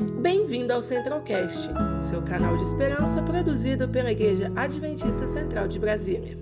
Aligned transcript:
Bem-vindo 0.00 0.72
ao 0.72 0.82
Centralcast, 0.82 1.68
seu 2.08 2.22
canal 2.22 2.56
de 2.56 2.62
esperança 2.62 3.22
produzido 3.22 3.86
pela 3.86 4.10
Igreja 4.10 4.50
Adventista 4.56 5.26
Central 5.26 5.68
de 5.68 5.78
Brasília. 5.78 6.38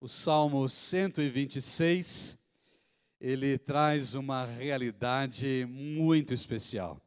O 0.00 0.06
Salmo 0.06 0.68
126, 0.68 2.38
ele 3.20 3.58
traz 3.58 4.14
uma 4.14 4.44
realidade 4.44 5.66
muito 5.68 6.32
especial. 6.32 7.00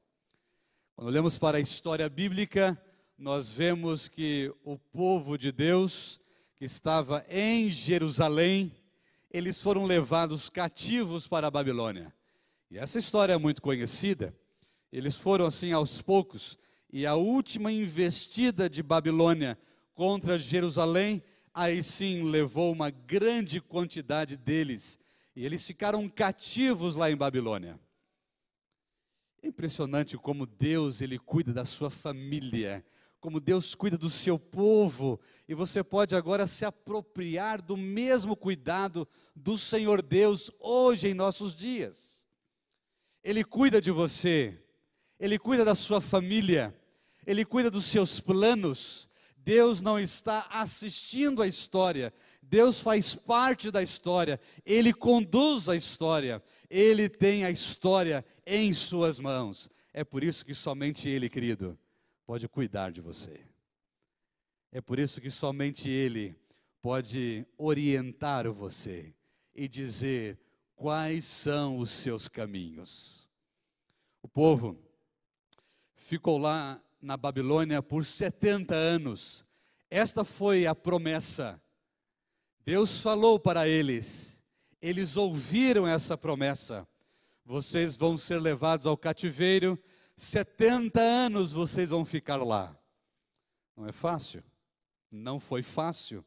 Quando 0.93 1.07
olhamos 1.07 1.37
para 1.37 1.57
a 1.57 1.61
história 1.61 2.09
bíblica, 2.09 2.77
nós 3.17 3.49
vemos 3.49 4.09
que 4.09 4.53
o 4.61 4.77
povo 4.77 5.37
de 5.37 5.53
Deus 5.53 6.19
que 6.55 6.65
estava 6.65 7.25
em 7.29 7.69
Jerusalém, 7.69 8.75
eles 9.33 9.59
foram 9.59 9.85
levados 9.85 10.47
cativos 10.47 11.27
para 11.27 11.47
a 11.47 11.51
Babilônia. 11.51 12.13
E 12.69 12.77
essa 12.77 12.99
história 12.99 13.33
é 13.33 13.37
muito 13.37 13.63
conhecida. 13.63 14.33
Eles 14.91 15.17
foram 15.17 15.47
assim 15.47 15.71
aos 15.71 16.03
poucos, 16.03 16.57
e 16.91 17.07
a 17.07 17.15
última 17.15 17.71
investida 17.71 18.69
de 18.69 18.83
Babilônia 18.83 19.57
contra 19.95 20.37
Jerusalém, 20.37 21.23
aí 21.51 21.81
sim 21.81 22.29
levou 22.29 22.71
uma 22.71 22.91
grande 22.91 23.59
quantidade 23.59 24.37
deles, 24.37 24.99
e 25.35 25.43
eles 25.43 25.63
ficaram 25.63 26.07
cativos 26.07 26.95
lá 26.95 27.09
em 27.09 27.17
Babilônia. 27.17 27.79
É 29.41 29.47
impressionante 29.47 30.15
como 30.15 30.45
Deus 30.45 31.01
ele 31.01 31.17
cuida 31.17 31.51
da 31.51 31.65
sua 31.65 31.89
família, 31.89 32.85
como 33.23 33.39
Deus 33.39 33.73
cuida 33.73 33.97
do 33.97 34.09
seu 34.09 34.37
povo, 34.37 35.17
e 35.47 35.53
você 35.53 35.81
pode 35.81 36.13
agora 36.13 36.45
se 36.45 36.65
apropriar 36.65 37.61
do 37.61 37.77
mesmo 37.77 38.35
cuidado 38.35 39.07
do 39.33 39.57
Senhor 39.57 40.01
Deus 40.01 40.51
hoje 40.59 41.07
em 41.07 41.13
nossos 41.13 41.55
dias. 41.55 42.25
Ele 43.23 43.41
cuida 43.41 43.79
de 43.79 43.91
você, 43.91 44.61
ele 45.17 45.39
cuida 45.39 45.63
da 45.63 45.73
sua 45.73 46.01
família, 46.01 46.77
ele 47.25 47.45
cuida 47.45 47.71
dos 47.71 47.85
seus 47.85 48.19
planos. 48.19 49.07
Deus 49.37 49.81
não 49.81 49.97
está 49.97 50.47
assistindo 50.49 51.41
a 51.41 51.47
história, 51.47 52.13
Deus 52.41 52.81
faz 52.81 53.15
parte 53.15 53.71
da 53.71 53.81
história, 53.81 54.39
Ele 54.65 54.93
conduz 54.93 55.67
a 55.67 55.75
história, 55.75 56.41
Ele 56.69 57.09
tem 57.09 57.43
a 57.43 57.51
história 57.51 58.23
em 58.45 58.71
Suas 58.71 59.19
mãos. 59.19 59.69
É 59.93 60.01
por 60.01 60.23
isso 60.23 60.45
que 60.45 60.53
somente 60.53 61.09
Ele, 61.09 61.27
querido, 61.27 61.77
pode 62.25 62.47
cuidar 62.47 62.91
de 62.91 63.01
você. 63.01 63.45
É 64.71 64.81
por 64.81 64.97
isso 64.97 65.21
que 65.21 65.29
somente 65.29 65.89
Ele 65.89 66.35
pode 66.81 67.45
orientar 67.57 68.49
você 68.51 69.13
e 69.53 69.67
dizer 69.67 70.39
quais 70.75 71.25
são 71.25 71.77
os 71.77 71.91
seus 71.91 72.27
caminhos. 72.27 73.29
O 74.21 74.27
povo 74.27 74.77
ficou 75.95 76.37
lá 76.37 76.81
na 77.01 77.15
Babilônia 77.15 77.81
por 77.81 78.03
70 78.03 78.73
anos. 78.73 79.45
Esta 79.89 80.23
foi 80.23 80.65
a 80.65 80.73
promessa. 80.73 81.61
Deus 82.65 83.01
falou 83.01 83.39
para 83.39 83.67
eles, 83.67 84.41
eles 84.81 85.17
ouviram 85.17 85.85
essa 85.85 86.17
promessa. 86.17 86.87
Vocês 87.45 87.95
vão 87.95 88.17
ser 88.17 88.39
levados 88.39 88.87
ao 88.87 88.97
cativeiro 88.97 89.77
70 90.15 90.99
anos 90.99 91.51
vocês 91.51 91.89
vão 91.89 92.05
ficar 92.05 92.37
lá. 92.37 92.77
Não 93.75 93.87
é 93.87 93.91
fácil? 93.91 94.43
Não 95.11 95.39
foi 95.39 95.63
fácil. 95.63 96.23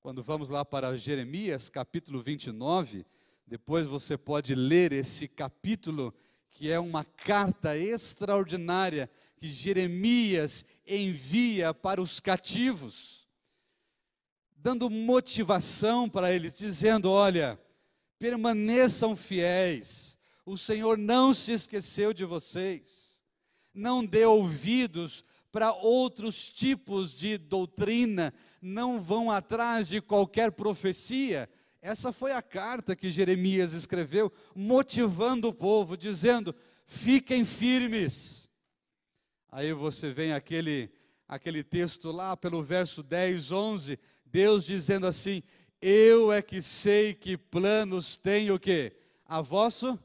Quando 0.00 0.22
vamos 0.22 0.48
lá 0.48 0.64
para 0.64 0.96
Jeremias, 0.96 1.68
capítulo 1.68 2.22
29, 2.22 3.04
depois 3.46 3.86
você 3.86 4.16
pode 4.16 4.54
ler 4.54 4.92
esse 4.92 5.26
capítulo, 5.26 6.14
que 6.50 6.70
é 6.70 6.78
uma 6.78 7.04
carta 7.04 7.76
extraordinária 7.76 9.10
que 9.36 9.50
Jeremias 9.50 10.64
envia 10.86 11.74
para 11.74 12.00
os 12.00 12.20
cativos, 12.20 13.28
dando 14.56 14.88
motivação 14.88 16.08
para 16.08 16.32
eles, 16.32 16.56
dizendo: 16.56 17.10
olha, 17.10 17.60
permaneçam 18.18 19.16
fiéis, 19.16 20.16
o 20.46 20.56
Senhor 20.56 20.96
não 20.96 21.34
se 21.34 21.52
esqueceu 21.52 22.12
de 22.12 22.24
vocês 22.24 23.07
não 23.78 24.04
dê 24.04 24.24
ouvidos 24.24 25.24
para 25.50 25.72
outros 25.72 26.52
tipos 26.52 27.16
de 27.16 27.38
doutrina, 27.38 28.34
não 28.60 29.00
vão 29.00 29.30
atrás 29.30 29.88
de 29.88 30.00
qualquer 30.00 30.52
profecia. 30.52 31.48
Essa 31.80 32.12
foi 32.12 32.32
a 32.32 32.42
carta 32.42 32.96
que 32.96 33.10
Jeremias 33.10 33.72
escreveu, 33.72 34.32
motivando 34.54 35.48
o 35.48 35.54
povo, 35.54 35.96
dizendo: 35.96 36.54
fiquem 36.84 37.44
firmes. 37.44 38.48
Aí 39.50 39.72
você 39.72 40.12
vem 40.12 40.32
aquele, 40.32 40.90
aquele 41.26 41.62
texto 41.62 42.10
lá 42.10 42.36
pelo 42.36 42.62
verso 42.62 43.02
10, 43.02 43.52
11, 43.52 43.98
Deus 44.26 44.66
dizendo 44.66 45.06
assim: 45.06 45.42
Eu 45.80 46.32
é 46.32 46.42
que 46.42 46.60
sei 46.60 47.14
que 47.14 47.36
planos 47.36 48.18
tenho 48.18 48.56
o 48.56 48.60
quê? 48.60 48.96
A 49.24 49.40
vosso 49.40 49.98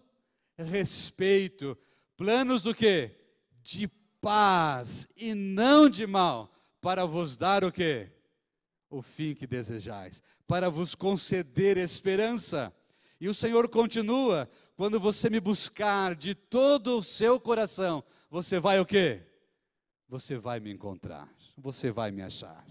respeito. 0.58 1.78
Planos 2.16 2.64
do 2.64 2.74
quê? 2.74 3.23
De 3.64 3.88
paz 4.22 5.08
e 5.16 5.34
não 5.34 5.90
de 5.90 6.06
mal, 6.06 6.54
para 6.82 7.06
vos 7.06 7.38
dar 7.38 7.64
o 7.64 7.72
que? 7.72 8.10
O 8.90 9.02
fim 9.02 9.34
que 9.34 9.48
desejais, 9.48 10.22
para 10.46 10.70
vos 10.70 10.94
conceder 10.94 11.78
esperança. 11.78 12.72
E 13.20 13.28
o 13.28 13.34
Senhor 13.34 13.68
continua: 13.70 14.50
quando 14.76 15.00
você 15.00 15.30
me 15.30 15.40
buscar 15.40 16.14
de 16.14 16.36
todo 16.36 17.00
o 17.00 17.04
seu 17.04 17.40
coração, 17.40 18.04
você 18.30 18.60
vai 18.60 18.80
o 18.80 18.86
quê? 18.86 19.26
Você 20.08 20.38
vai 20.38 20.60
me 20.60 20.72
encontrar, 20.72 21.28
você 21.58 21.90
vai 21.90 22.12
me 22.12 22.22
achar. 22.22 22.64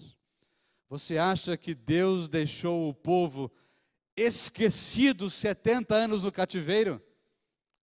Você 0.88 1.16
acha 1.16 1.56
que 1.56 1.74
Deus 1.74 2.28
deixou 2.28 2.88
o 2.88 2.94
povo 2.94 3.50
esquecido 4.14 5.30
70 5.30 5.94
anos 5.94 6.22
no 6.22 6.30
cativeiro? 6.30 7.02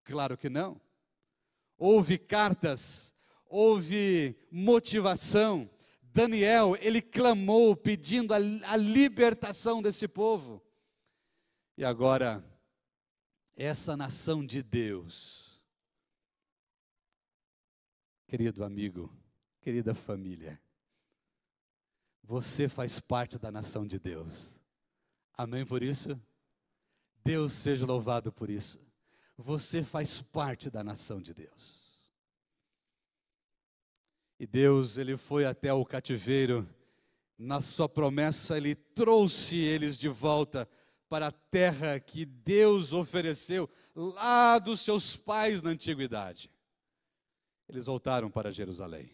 Claro 0.04 0.38
que 0.38 0.48
não 0.48 0.80
houve 1.80 2.18
cartas, 2.18 3.16
houve 3.46 4.38
motivação. 4.52 5.70
Daniel, 6.04 6.76
ele 6.82 7.02
clamou 7.02 7.76
pedindo 7.76 8.34
a, 8.34 8.38
a 8.38 8.76
libertação 8.76 9.82
desse 9.82 10.08
povo. 10.08 10.62
E 11.78 11.86
agora, 11.86 12.44
essa 13.56 13.96
nação 13.96 14.46
de 14.46 14.62
Deus, 14.62 15.64
querido 18.28 18.66
amigo, 18.66 19.10
querida 19.62 19.96
família, 19.96 20.62
você 22.22 22.68
faz 22.68 23.00
parte 23.00 23.40
da 23.40 23.50
nação 23.50 23.88
de 23.88 23.98
Deus. 23.98 24.62
Amém 25.34 25.66
por 25.66 25.82
isso? 25.82 26.20
Deus 27.24 27.54
seja 27.54 27.86
louvado 27.86 28.32
por 28.32 28.50
isso 28.50 28.89
você 29.42 29.84
faz 29.84 30.22
parte 30.22 30.70
da 30.70 30.84
nação 30.84 31.22
de 31.22 31.34
Deus. 31.34 31.80
E 34.38 34.46
Deus, 34.46 34.98
ele 34.98 35.16
foi 35.16 35.46
até 35.46 35.74
o 35.74 35.86
cativeiro, 35.86 36.68
na 37.38 37.62
sua 37.62 37.88
promessa, 37.88 38.58
ele 38.58 38.76
trouxe 38.76 39.56
eles 39.56 39.98
de 39.98 40.10
volta 40.10 40.68
para 41.08 41.28
a 41.28 41.32
terra 41.32 42.00
que 42.02 42.26
Deus 42.26 42.92
ofereceu 42.92 43.70
lá 43.96 44.60
dos 44.60 44.82
seus 44.82 45.16
pais 45.16 45.62
na 45.62 45.70
antiguidade. 45.70 46.52
Eles 47.70 47.86
voltaram 47.86 48.30
para 48.30 48.52
Jerusalém. 48.52 49.10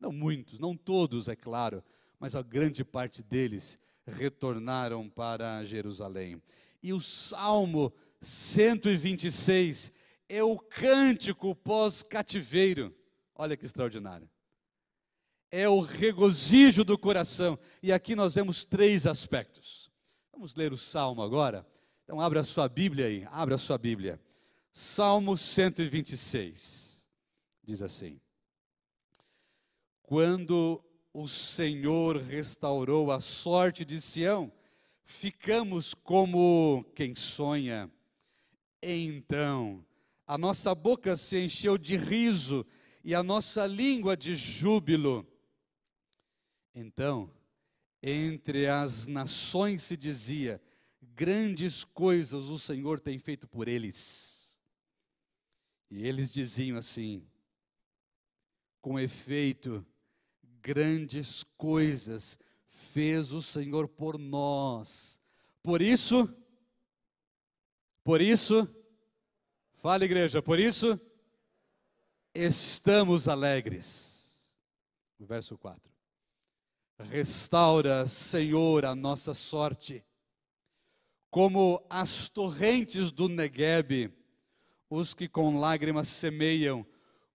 Não 0.00 0.10
muitos, 0.12 0.58
não 0.58 0.76
todos, 0.76 1.28
é 1.28 1.36
claro, 1.36 1.82
mas 2.18 2.34
a 2.34 2.42
grande 2.42 2.84
parte 2.84 3.22
deles 3.22 3.78
retornaram 4.04 5.08
para 5.08 5.64
Jerusalém. 5.64 6.42
E 6.82 6.92
o 6.92 7.00
salmo 7.00 7.92
126 8.20 9.92
é 10.28 10.42
o 10.42 10.58
cântico 10.58 11.54
pós-cativeiro. 11.54 12.94
Olha 13.34 13.56
que 13.56 13.64
extraordinário. 13.64 14.28
É 15.50 15.68
o 15.68 15.80
regozijo 15.80 16.84
do 16.84 16.98
coração. 16.98 17.58
E 17.82 17.92
aqui 17.92 18.14
nós 18.14 18.34
vemos 18.34 18.64
três 18.64 19.06
aspectos. 19.06 19.90
Vamos 20.32 20.54
ler 20.54 20.72
o 20.72 20.76
salmo 20.76 21.22
agora. 21.22 21.66
Então, 22.04 22.20
abra 22.20 22.40
a 22.40 22.44
sua 22.44 22.68
Bíblia 22.68 23.06
aí, 23.06 23.26
abra 23.30 23.54
a 23.54 23.58
sua 23.58 23.78
Bíblia. 23.78 24.20
Salmo 24.72 25.36
126. 25.36 27.06
Diz 27.64 27.82
assim: 27.82 28.20
Quando 30.02 30.84
o 31.12 31.26
Senhor 31.26 32.16
restaurou 32.18 33.10
a 33.10 33.20
sorte 33.20 33.84
de 33.84 34.00
Sião, 34.00 34.52
ficamos 35.04 35.94
como 35.94 36.84
quem 36.94 37.14
sonha 37.14 37.90
então, 38.82 39.84
a 40.26 40.38
nossa 40.38 40.74
boca 40.74 41.16
se 41.16 41.38
encheu 41.38 41.76
de 41.76 41.96
riso 41.96 42.66
e 43.02 43.14
a 43.14 43.22
nossa 43.22 43.66
língua 43.66 44.16
de 44.16 44.36
júbilo. 44.36 45.26
Então, 46.74 47.32
entre 48.02 48.66
as 48.66 49.06
nações 49.06 49.82
se 49.82 49.96
dizia: 49.96 50.62
grandes 51.14 51.82
coisas 51.82 52.46
o 52.46 52.58
Senhor 52.58 53.00
tem 53.00 53.18
feito 53.18 53.48
por 53.48 53.66
eles. 53.66 54.58
E 55.90 56.06
eles 56.06 56.32
diziam 56.32 56.76
assim: 56.76 57.26
com 58.80 58.98
efeito, 58.98 59.84
grandes 60.60 61.42
coisas 61.56 62.38
fez 62.68 63.32
o 63.32 63.42
Senhor 63.42 63.88
por 63.88 64.18
nós. 64.18 65.20
Por 65.62 65.82
isso, 65.82 66.32
por 68.08 68.22
isso, 68.22 68.66
fala 69.82 70.02
igreja, 70.02 70.40
por 70.40 70.58
isso, 70.58 70.98
estamos 72.34 73.28
alegres. 73.28 74.48
Verso 75.20 75.58
4. 75.58 75.78
Restaura, 77.10 78.08
Senhor, 78.08 78.86
a 78.86 78.94
nossa 78.94 79.34
sorte, 79.34 80.02
como 81.30 81.84
as 81.90 82.30
torrentes 82.30 83.10
do 83.10 83.28
Neguebe, 83.28 84.10
os 84.88 85.12
que 85.12 85.28
com 85.28 85.60
lágrimas 85.60 86.08
semeiam, 86.08 86.86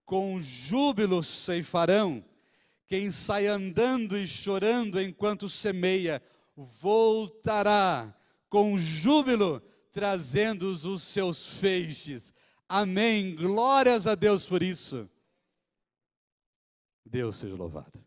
com 0.04 0.42
júbilo 0.42 1.22
ceifarão. 1.22 2.25
Quem 2.88 3.12
sai 3.12 3.46
andando 3.46 4.18
e 4.18 4.28
chorando 4.28 5.00
enquanto 5.00 5.48
semeia, 5.48 6.20
voltará 6.56 8.12
com 8.50 8.75
júbilo, 8.75 9.62
trazendo 9.94 10.63
os 10.63 11.04
seus 11.04 11.48
feixes. 11.48 12.34
Amém. 12.68 13.36
Glórias 13.36 14.07
a 14.07 14.16
Deus 14.16 14.45
por 14.45 14.63
isso. 14.63 15.07
Deus 17.06 17.36
seja 17.36 17.56
louvado. 17.56 18.04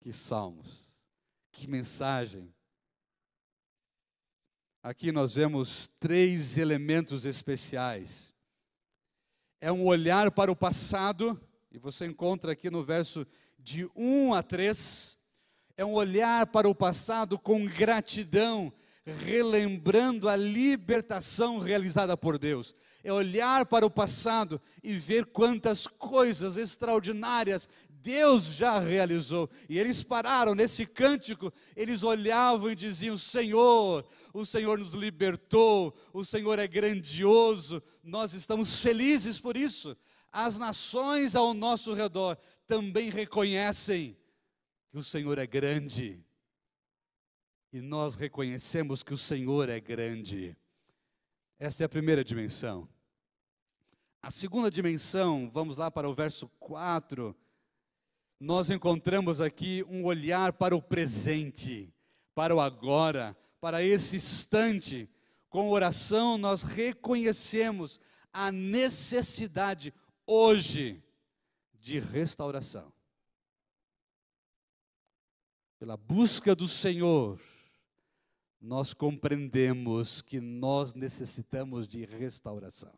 Que 0.00 0.12
salmos, 0.12 0.94
que 1.50 1.66
mensagem. 1.66 2.54
Aqui 4.82 5.10
nós 5.10 5.32
vemos 5.32 5.88
três 5.98 6.58
elementos 6.58 7.24
especiais. 7.24 8.34
É 9.58 9.72
um 9.72 9.86
olhar 9.86 10.30
para 10.30 10.52
o 10.52 10.56
passado, 10.56 11.40
e 11.72 11.78
você 11.78 12.04
encontra 12.04 12.52
aqui 12.52 12.68
no 12.68 12.84
verso 12.84 13.26
de 13.58 13.90
1 13.96 14.34
a 14.34 14.42
3. 14.42 15.18
É 15.74 15.86
um 15.86 15.94
olhar 15.94 16.48
para 16.48 16.68
o 16.68 16.74
passado 16.74 17.38
com 17.38 17.64
gratidão, 17.64 18.70
relembrando 19.04 20.28
a 20.28 20.36
libertação 20.36 21.58
realizada 21.58 22.16
por 22.16 22.38
Deus. 22.38 22.74
É 23.02 23.12
olhar 23.12 23.66
para 23.66 23.84
o 23.84 23.90
passado 23.90 24.60
e 24.82 24.94
ver 24.94 25.26
quantas 25.26 25.86
coisas 25.86 26.56
extraordinárias 26.56 27.68
Deus 27.88 28.44
já 28.44 28.78
realizou. 28.78 29.48
E 29.68 29.78
eles 29.78 30.02
pararam 30.02 30.54
nesse 30.54 30.86
cântico, 30.86 31.52
eles 31.74 32.02
olhavam 32.02 32.70
e 32.70 32.74
diziam: 32.74 33.16
Senhor, 33.16 34.06
o 34.32 34.44
Senhor 34.44 34.78
nos 34.78 34.92
libertou, 34.92 35.94
o 36.12 36.24
Senhor 36.24 36.58
é 36.58 36.66
grandioso, 36.66 37.82
nós 38.02 38.34
estamos 38.34 38.80
felizes 38.80 39.40
por 39.40 39.56
isso. 39.56 39.96
As 40.30 40.58
nações 40.58 41.36
ao 41.36 41.54
nosso 41.54 41.94
redor 41.94 42.36
também 42.66 43.08
reconhecem 43.08 44.16
que 44.90 44.98
o 44.98 45.04
Senhor 45.04 45.38
é 45.38 45.46
grande 45.46 46.24
e 47.74 47.80
nós 47.80 48.14
reconhecemos 48.14 49.02
que 49.02 49.12
o 49.12 49.18
Senhor 49.18 49.68
é 49.68 49.80
grande. 49.80 50.56
Essa 51.58 51.82
é 51.82 51.86
a 51.86 51.88
primeira 51.88 52.22
dimensão. 52.22 52.88
A 54.22 54.30
segunda 54.30 54.70
dimensão, 54.70 55.50
vamos 55.52 55.76
lá 55.76 55.90
para 55.90 56.08
o 56.08 56.14
verso 56.14 56.48
4. 56.60 57.34
Nós 58.38 58.70
encontramos 58.70 59.40
aqui 59.40 59.84
um 59.88 60.04
olhar 60.04 60.52
para 60.52 60.76
o 60.76 60.80
presente, 60.80 61.92
para 62.32 62.54
o 62.54 62.60
agora, 62.60 63.36
para 63.60 63.82
esse 63.82 64.14
instante. 64.14 65.10
Com 65.50 65.68
oração, 65.68 66.38
nós 66.38 66.62
reconhecemos 66.62 67.98
a 68.32 68.52
necessidade 68.52 69.92
hoje 70.24 71.02
de 71.72 71.98
restauração. 71.98 72.92
Pela 75.76 75.96
busca 75.96 76.54
do 76.54 76.68
Senhor, 76.68 77.40
nós 78.64 78.94
compreendemos 78.94 80.22
que 80.22 80.40
nós 80.40 80.94
necessitamos 80.94 81.86
de 81.86 82.02
restauração, 82.06 82.92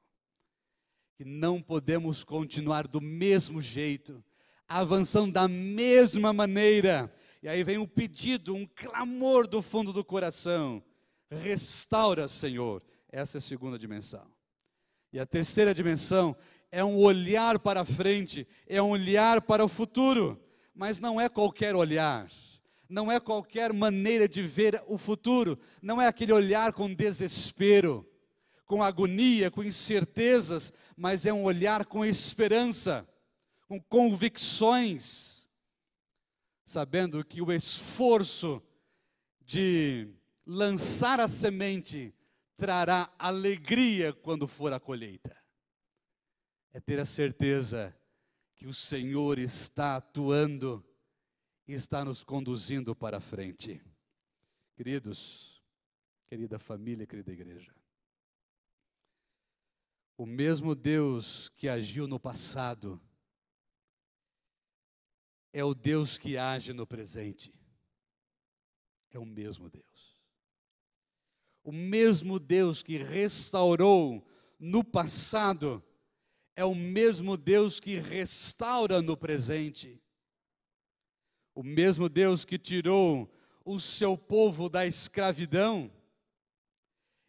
que 1.16 1.24
não 1.24 1.60
podemos 1.60 2.22
continuar 2.22 2.86
do 2.86 3.00
mesmo 3.00 3.60
jeito, 3.60 4.24
avançando 4.68 5.32
da 5.32 5.48
mesma 5.48 6.32
maneira. 6.32 7.12
E 7.42 7.48
aí 7.48 7.64
vem 7.64 7.78
um 7.78 7.86
pedido, 7.86 8.54
um 8.54 8.64
clamor 8.64 9.48
do 9.48 9.60
fundo 9.60 9.92
do 9.92 10.04
coração: 10.04 10.80
restaura, 11.28 12.28
Senhor. 12.28 12.80
Essa 13.10 13.38
é 13.38 13.40
a 13.40 13.42
segunda 13.42 13.76
dimensão. 13.76 14.24
E 15.12 15.18
a 15.18 15.26
terceira 15.26 15.74
dimensão 15.74 16.36
é 16.70 16.84
um 16.84 16.96
olhar 16.96 17.58
para 17.58 17.84
frente, 17.84 18.46
é 18.68 18.80
um 18.80 18.90
olhar 18.90 19.42
para 19.42 19.64
o 19.64 19.68
futuro, 19.68 20.40
mas 20.72 21.00
não 21.00 21.20
é 21.20 21.28
qualquer 21.28 21.74
olhar 21.74 22.28
não 22.88 23.10
é 23.10 23.18
qualquer 23.18 23.72
maneira 23.72 24.28
de 24.28 24.42
ver 24.42 24.82
o 24.86 24.96
futuro, 24.96 25.58
não 25.82 26.00
é 26.00 26.06
aquele 26.06 26.32
olhar 26.32 26.72
com 26.72 26.92
desespero, 26.92 28.08
com 28.64 28.82
agonia, 28.82 29.50
com 29.50 29.62
incertezas, 29.62 30.72
mas 30.96 31.26
é 31.26 31.32
um 31.32 31.44
olhar 31.44 31.84
com 31.86 32.04
esperança, 32.04 33.08
com 33.66 33.80
convicções, 33.80 35.48
sabendo 36.64 37.24
que 37.24 37.40
o 37.40 37.52
esforço 37.52 38.62
de 39.44 40.08
lançar 40.44 41.20
a 41.20 41.28
semente 41.28 42.14
trará 42.56 43.12
alegria 43.18 44.12
quando 44.12 44.46
for 44.46 44.72
a 44.72 44.80
colheita. 44.80 45.36
É 46.72 46.80
ter 46.80 46.98
a 47.00 47.04
certeza 47.04 47.94
que 48.54 48.66
o 48.66 48.74
Senhor 48.74 49.38
está 49.38 49.96
atuando 49.96 50.84
e 51.66 51.72
está 51.72 52.04
nos 52.04 52.22
conduzindo 52.22 52.94
para 52.94 53.20
frente. 53.20 53.80
Queridos, 54.74 55.62
querida 56.26 56.58
família, 56.58 57.06
querida 57.06 57.32
igreja, 57.32 57.74
o 60.16 60.24
mesmo 60.24 60.74
Deus 60.74 61.50
que 61.50 61.68
agiu 61.68 62.06
no 62.06 62.18
passado 62.18 63.00
é 65.52 65.64
o 65.64 65.74
Deus 65.74 66.16
que 66.16 66.36
age 66.36 66.72
no 66.72 66.86
presente. 66.86 67.54
É 69.10 69.18
o 69.18 69.26
mesmo 69.26 69.68
Deus. 69.68 70.16
O 71.62 71.72
mesmo 71.72 72.38
Deus 72.38 72.82
que 72.82 72.96
restaurou 72.96 74.26
no 74.58 74.84
passado 74.84 75.82
é 76.54 76.64
o 76.64 76.74
mesmo 76.74 77.36
Deus 77.36 77.80
que 77.80 77.98
restaura 77.98 79.02
no 79.02 79.16
presente. 79.16 80.02
O 81.56 81.62
mesmo 81.62 82.06
Deus 82.06 82.44
que 82.44 82.58
tirou 82.58 83.32
o 83.64 83.80
seu 83.80 84.14
povo 84.16 84.68
da 84.68 84.86
escravidão, 84.86 85.90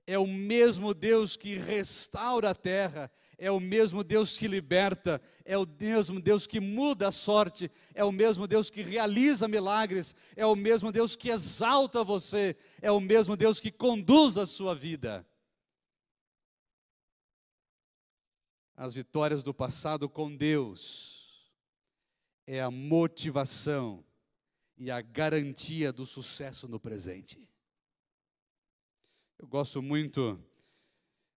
é 0.05 0.19
o 0.19 0.27
mesmo 0.27 0.93
Deus 0.93 1.37
que 1.37 1.55
restaura 1.55 2.49
a 2.49 2.55
terra, 2.55 3.09
é 3.37 3.49
o 3.49 3.59
mesmo 3.61 4.03
Deus 4.03 4.37
que 4.37 4.45
liberta, 4.45 5.21
é 5.45 5.57
o 5.57 5.65
mesmo 5.65 6.19
Deus 6.19 6.45
que 6.45 6.59
muda 6.59 7.07
a 7.07 7.11
sorte, 7.11 7.71
é 7.95 8.03
o 8.03 8.11
mesmo 8.11 8.45
Deus 8.45 8.69
que 8.69 8.81
realiza 8.81 9.47
milagres, 9.47 10.13
é 10.35 10.45
o 10.45 10.57
mesmo 10.57 10.91
Deus 10.91 11.15
que 11.15 11.29
exalta 11.29 12.03
você, 12.03 12.53
é 12.81 12.91
o 12.91 12.99
mesmo 12.99 13.37
Deus 13.37 13.61
que 13.61 13.71
conduz 13.71 14.37
a 14.37 14.45
sua 14.45 14.75
vida. 14.75 15.25
As 18.75 18.93
vitórias 18.93 19.41
do 19.41 19.53
passado 19.53 20.09
com 20.09 20.35
Deus 20.35 21.49
é 22.45 22.61
a 22.61 22.69
motivação 22.69 24.03
e 24.77 24.91
a 24.91 25.01
garantia 25.01 25.91
do 25.91 26.05
sucesso 26.05 26.67
no 26.67 26.79
presente. 26.79 27.49
Eu 29.39 29.47
gosto 29.47 29.81
muito 29.81 30.39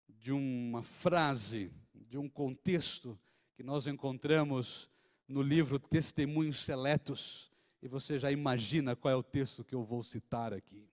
de 0.08 0.32
uma 0.32 0.82
frase, 0.82 1.72
de 1.94 2.18
um 2.18 2.28
contexto 2.28 3.18
que 3.54 3.62
nós 3.62 3.86
encontramos 3.86 4.90
no 5.26 5.42
livro 5.42 5.78
Testemunhos 5.78 6.58
Seletos, 6.58 7.50
e 7.82 7.88
você 7.88 8.18
já 8.18 8.30
imagina 8.30 8.94
qual 8.94 9.12
é 9.12 9.16
o 9.16 9.22
texto 9.22 9.64
que 9.64 9.74
eu 9.74 9.82
vou 9.82 10.02
citar 10.02 10.52
aqui. 10.52 10.86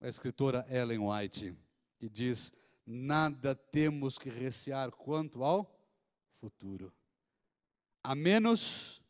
A 0.00 0.08
escritora 0.08 0.66
Ellen 0.68 0.98
White, 0.98 1.56
que 1.96 2.08
diz: 2.08 2.52
Nada 2.84 3.54
temos 3.54 4.18
que 4.18 4.28
recear 4.28 4.90
quanto 4.90 5.44
ao 5.44 5.80
futuro, 6.32 6.92
a 8.02 8.14
menos 8.16 9.00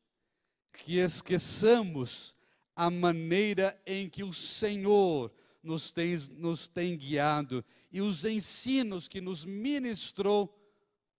que 0.73 0.99
esqueçamos 0.99 2.37
a 2.75 2.91
maneira 2.91 3.81
em 3.87 4.09
que 4.09 4.25
o 4.25 4.33
Senhor 4.33 5.33
nos 5.63 5.93
tem, 5.93 6.17
nos 6.37 6.69
tem 6.69 6.97
guiado 6.97 7.65
e 7.91 8.01
os 8.01 8.25
ensinos 8.25 9.07
que 9.07 9.21
nos 9.21 9.45
ministrou 9.45 10.59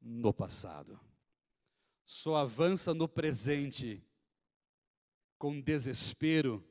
no 0.01 0.33
passado. 0.33 0.99
Só 2.05 2.35
avança 2.35 2.93
no 2.93 3.07
presente 3.07 4.03
com 5.37 5.61
desespero 5.61 6.65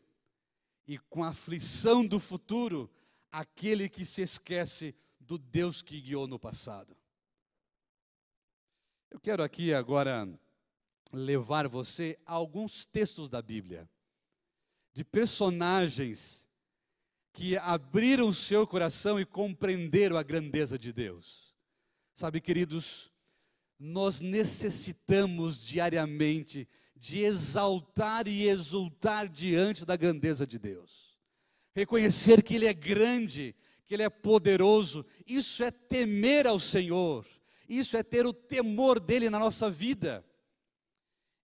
e 0.86 0.98
com 0.98 1.24
aflição 1.24 2.06
do 2.06 2.20
futuro 2.20 2.90
aquele 3.30 3.88
que 3.88 4.04
se 4.04 4.22
esquece 4.22 4.94
do 5.18 5.38
Deus 5.38 5.80
que 5.80 6.00
guiou 6.00 6.26
no 6.26 6.38
passado. 6.38 6.96
Eu 9.10 9.20
quero 9.20 9.42
aqui 9.42 9.72
agora 9.72 10.28
levar 11.12 11.68
você 11.68 12.18
a 12.24 12.32
alguns 12.32 12.84
textos 12.84 13.28
da 13.28 13.40
Bíblia, 13.42 13.88
de 14.92 15.04
personagens 15.04 16.46
que 17.32 17.56
abriram 17.56 18.28
o 18.28 18.34
seu 18.34 18.66
coração 18.66 19.18
e 19.18 19.24
compreenderam 19.24 20.16
a 20.16 20.22
grandeza 20.22 20.78
de 20.78 20.92
Deus. 20.92 21.54
Sabe, 22.14 22.40
queridos, 22.40 23.10
nós 23.78 24.20
necessitamos 24.20 25.62
diariamente 25.62 26.68
de 26.94 27.20
exaltar 27.20 28.28
e 28.28 28.46
exultar 28.46 29.28
diante 29.28 29.84
da 29.84 29.96
grandeza 29.96 30.46
de 30.46 30.58
Deus. 30.58 31.18
Reconhecer 31.74 32.42
que 32.42 32.54
Ele 32.54 32.66
é 32.66 32.74
grande, 32.74 33.56
que 33.86 33.94
Ele 33.94 34.02
é 34.02 34.10
poderoso, 34.10 35.04
isso 35.26 35.64
é 35.64 35.70
temer 35.70 36.46
ao 36.46 36.60
Senhor, 36.60 37.26
isso 37.68 37.96
é 37.96 38.02
ter 38.02 38.26
o 38.26 38.32
temor 38.32 39.00
dEle 39.00 39.30
na 39.30 39.38
nossa 39.38 39.70
vida. 39.70 40.24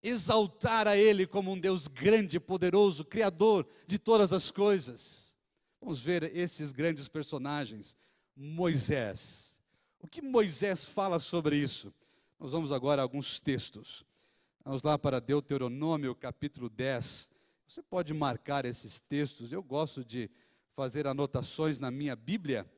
Exaltar 0.02 0.88
a 0.88 0.96
Ele 0.96 1.26
como 1.26 1.52
um 1.52 1.60
Deus 1.60 1.88
grande, 1.88 2.40
poderoso, 2.40 3.04
Criador 3.04 3.68
de 3.86 3.98
todas 3.98 4.32
as 4.34 4.52
coisas. 4.52 5.36
Vamos 5.82 6.02
ver 6.02 6.36
esses 6.36 6.72
grandes 6.72 7.08
personagens. 7.08 7.98
Moisés. 8.36 9.58
O 10.00 10.08
que 10.08 10.22
Moisés 10.22 10.86
fala 10.86 11.18
sobre 11.18 11.58
isso? 11.58 11.94
Nós 12.40 12.52
vamos 12.52 12.72
agora 12.72 13.02
a 13.02 13.04
alguns 13.04 13.40
textos. 13.40 14.06
Vamos 14.64 14.84
lá 14.84 14.98
para 14.98 15.20
Deuteronômio 15.20 16.14
capítulo 16.14 16.70
10. 16.70 17.32
Você 17.68 17.82
pode 17.82 18.14
marcar 18.14 18.66
esses 18.66 19.02
textos, 19.02 19.52
eu 19.52 19.64
gosto 19.64 20.06
de 20.06 20.30
fazer 20.76 21.08
anotações 21.08 21.80
na 21.80 21.90
minha 21.90 22.16
Bíblia. 22.16 22.70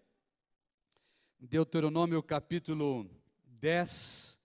Deuteronômio 1.40 2.24
capítulo 2.24 3.10
10, 3.46 4.40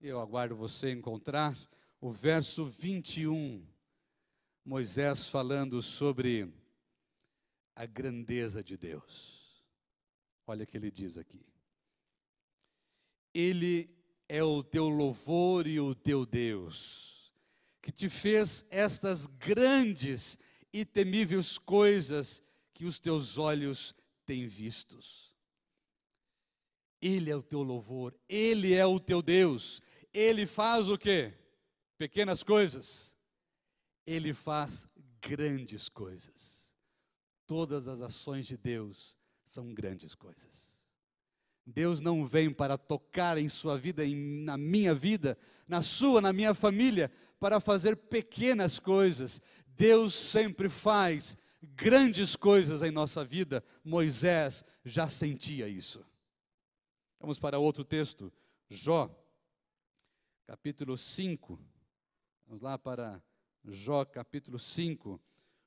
eu 0.00 0.20
aguardo 0.20 0.56
você 0.56 0.90
encontrar 0.90 1.54
o 2.00 2.10
verso 2.10 2.66
21. 2.66 3.66
Moisés 4.64 5.28
falando 5.28 5.80
sobre 5.80 6.52
a 7.74 7.86
grandeza 7.86 8.64
de 8.64 8.76
Deus. 8.76 9.64
Olha 10.46 10.64
o 10.64 10.66
que 10.66 10.76
ele 10.76 10.90
diz 10.90 11.16
aqui. 11.16 11.46
Ele 13.32 13.88
é 14.28 14.42
o 14.42 14.62
teu 14.64 14.88
louvor 14.88 15.66
e 15.66 15.78
o 15.78 15.94
teu 15.94 16.26
Deus, 16.26 17.32
que 17.80 17.92
te 17.92 18.08
fez 18.08 18.64
estas 18.70 19.26
grandes 19.26 20.36
e 20.72 20.84
temíveis 20.84 21.58
coisas 21.58 22.42
que 22.74 22.84
os 22.84 22.98
teus 22.98 23.38
olhos 23.38 23.94
têm 24.24 24.48
vistos. 24.48 25.32
Ele 27.00 27.30
é 27.30 27.36
o 27.36 27.42
teu 27.42 27.62
louvor, 27.62 28.14
Ele 28.28 28.74
é 28.74 28.84
o 28.84 28.98
teu 28.98 29.22
Deus. 29.22 29.80
Ele 30.12 30.46
faz 30.46 30.88
o 30.88 30.98
que? 30.98 31.32
Pequenas 31.98 32.42
coisas. 32.42 33.16
Ele 34.06 34.32
faz 34.32 34.86
grandes 35.20 35.88
coisas. 35.88 36.70
Todas 37.46 37.88
as 37.88 38.00
ações 38.00 38.46
de 38.46 38.56
Deus 38.56 39.18
são 39.44 39.72
grandes 39.72 40.14
coisas. 40.14 40.76
Deus 41.66 42.00
não 42.00 42.24
vem 42.24 42.52
para 42.52 42.78
tocar 42.78 43.38
em 43.38 43.48
sua 43.48 43.76
vida, 43.76 44.04
em, 44.04 44.14
na 44.44 44.56
minha 44.56 44.94
vida, 44.94 45.36
na 45.66 45.82
sua, 45.82 46.20
na 46.20 46.32
minha 46.32 46.54
família, 46.54 47.10
para 47.40 47.58
fazer 47.58 47.96
pequenas 47.96 48.78
coisas. 48.78 49.40
Deus 49.66 50.14
sempre 50.14 50.68
faz 50.68 51.36
grandes 51.60 52.36
coisas 52.36 52.82
em 52.82 52.92
nossa 52.92 53.24
vida. 53.24 53.64
Moisés 53.82 54.62
já 54.84 55.08
sentia 55.08 55.66
isso. 55.66 56.06
Vamos 57.18 57.38
para 57.38 57.58
outro 57.58 57.84
texto, 57.84 58.32
Jó, 58.68 59.10
capítulo 60.46 60.96
5. 60.96 61.58
Vamos 62.46 62.62
lá 62.62 62.78
para 62.78 63.20
Jó, 63.64 64.04
capítulo 64.04 64.56
5, 64.56 65.20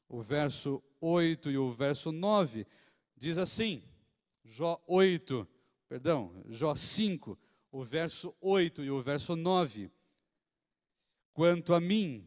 o 0.07 0.21
verso 0.21 0.81
8 1.01 1.51
e 1.51 1.57
o 1.57 1.69
verso 1.73 2.09
9. 2.09 2.65
Diz 3.17 3.37
assim: 3.37 3.83
Jó 4.45 4.81
8 4.87 5.45
perdão, 5.89 6.41
Jó 6.47 6.73
5, 6.77 7.37
o 7.69 7.83
verso 7.83 8.33
8 8.39 8.81
e 8.85 8.89
o 8.89 9.01
verso 9.01 9.35
9. 9.35 9.91
Quanto 11.33 11.73
a 11.73 11.81
mim, 11.81 12.25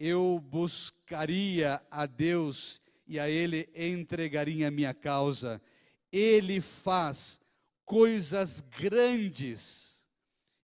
eu 0.00 0.40
buscaria 0.40 1.80
a 1.88 2.06
Deus 2.06 2.82
e 3.06 3.20
a 3.20 3.30
Ele 3.30 3.70
entregaria 3.72 4.66
a 4.66 4.70
minha 4.72 4.92
causa. 4.92 5.62
Ele 6.10 6.60
faz 6.60 7.40
coisas 7.84 8.60
grandes 8.60 10.04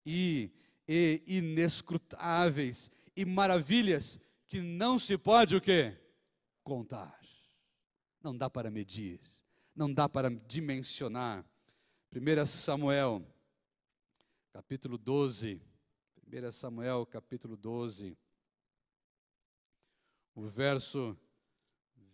e, 0.04 0.50
e 0.88 1.22
inescrutáveis 1.24 2.90
e 3.16 3.24
maravilhas 3.24 4.20
que 4.46 4.60
não 4.60 4.98
se 4.98 5.16
pode 5.16 5.56
o 5.56 5.60
quê? 5.60 5.96
Contar. 6.62 7.20
Não 8.22 8.36
dá 8.36 8.48
para 8.48 8.70
medir, 8.70 9.20
não 9.74 9.92
dá 9.92 10.08
para 10.08 10.30
dimensionar. 10.30 11.44
1 12.14 12.46
Samuel, 12.46 13.26
capítulo 14.52 14.98
12. 14.98 15.60
1 16.26 16.52
Samuel, 16.52 17.06
capítulo 17.06 17.56
12. 17.56 18.16
O 20.34 20.46
verso 20.46 21.18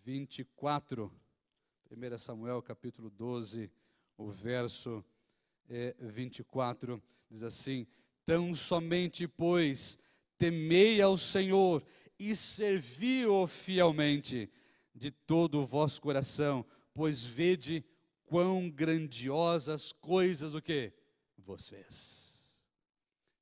24. 0.04 1.12
1 1.90 2.18
Samuel, 2.18 2.62
capítulo 2.62 3.10
12. 3.10 3.70
O 4.16 4.30
verso 4.30 5.04
é, 5.68 5.94
24 6.00 7.02
diz 7.28 7.42
assim: 7.42 7.86
Tão 8.24 8.54
somente, 8.54 9.28
pois, 9.28 9.98
temei 10.38 11.00
ao 11.02 11.16
Senhor 11.16 11.84
e 12.18 12.34
servi-o 12.34 13.46
fielmente 13.46 14.50
de 14.94 15.10
todo 15.10 15.60
o 15.60 15.66
vosso 15.66 16.00
coração, 16.00 16.64
pois 16.94 17.24
vede 17.24 17.84
quão 18.24 18.70
grandiosas 18.70 19.92
coisas 19.92 20.54
o 20.54 20.62
que 20.62 20.92
vos 21.36 21.68
fez. 21.68 22.62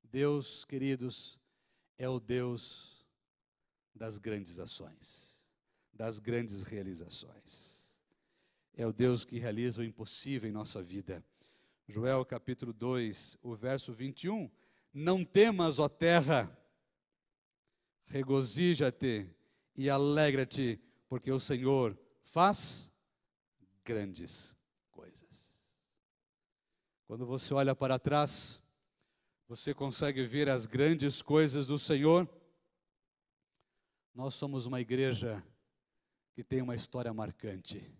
Deus, 0.05 0.65
queridos, 0.65 1.39
é 1.99 2.09
o 2.09 2.21
Deus 2.21 3.05
das 3.95 4.19
grandes 4.19 4.59
ações, 4.59 5.47
das 5.93 6.19
grandes 6.19 6.63
realizações. 6.63 7.77
É 8.75 8.87
o 8.87 8.93
Deus 8.93 9.25
que 9.25 9.39
realiza 9.39 9.81
o 9.81 9.85
impossível 9.85 10.49
em 10.49 10.53
nossa 10.53 10.83
vida. 10.83 11.25
Joel 11.89 12.25
capítulo 12.25 12.73
2, 12.73 13.39
o 13.43 13.55
verso 13.55 13.93
21. 13.93 14.51
Não 14.93 15.25
temas, 15.25 15.79
ó 15.79 15.89
terra, 15.89 16.55
regozija-te 18.07 19.31
e 19.75 19.91
alegra-te, 19.91 20.81
porque 21.09 21.31
o 21.31 21.41
Senhor 21.41 21.99
faz 22.23 22.93
grandes 23.85 24.57
coisas. 24.91 25.57
Quando 27.07 27.27
você 27.27 27.55
olha 27.55 27.75
para 27.75 27.99
trás, 27.99 28.63
você 29.49 29.73
consegue 29.73 30.25
ver 30.25 30.49
as 30.49 30.67
grandes 30.67 31.23
coisas 31.23 31.67
do 31.67 31.79
Senhor. 31.79 32.29
Nós 34.15 34.35
somos 34.35 34.67
uma 34.67 34.81
igreja 34.81 35.45
que 36.35 36.43
tem 36.43 36.61
uma 36.61 36.75
história 36.75 37.13
marcante. 37.15 37.95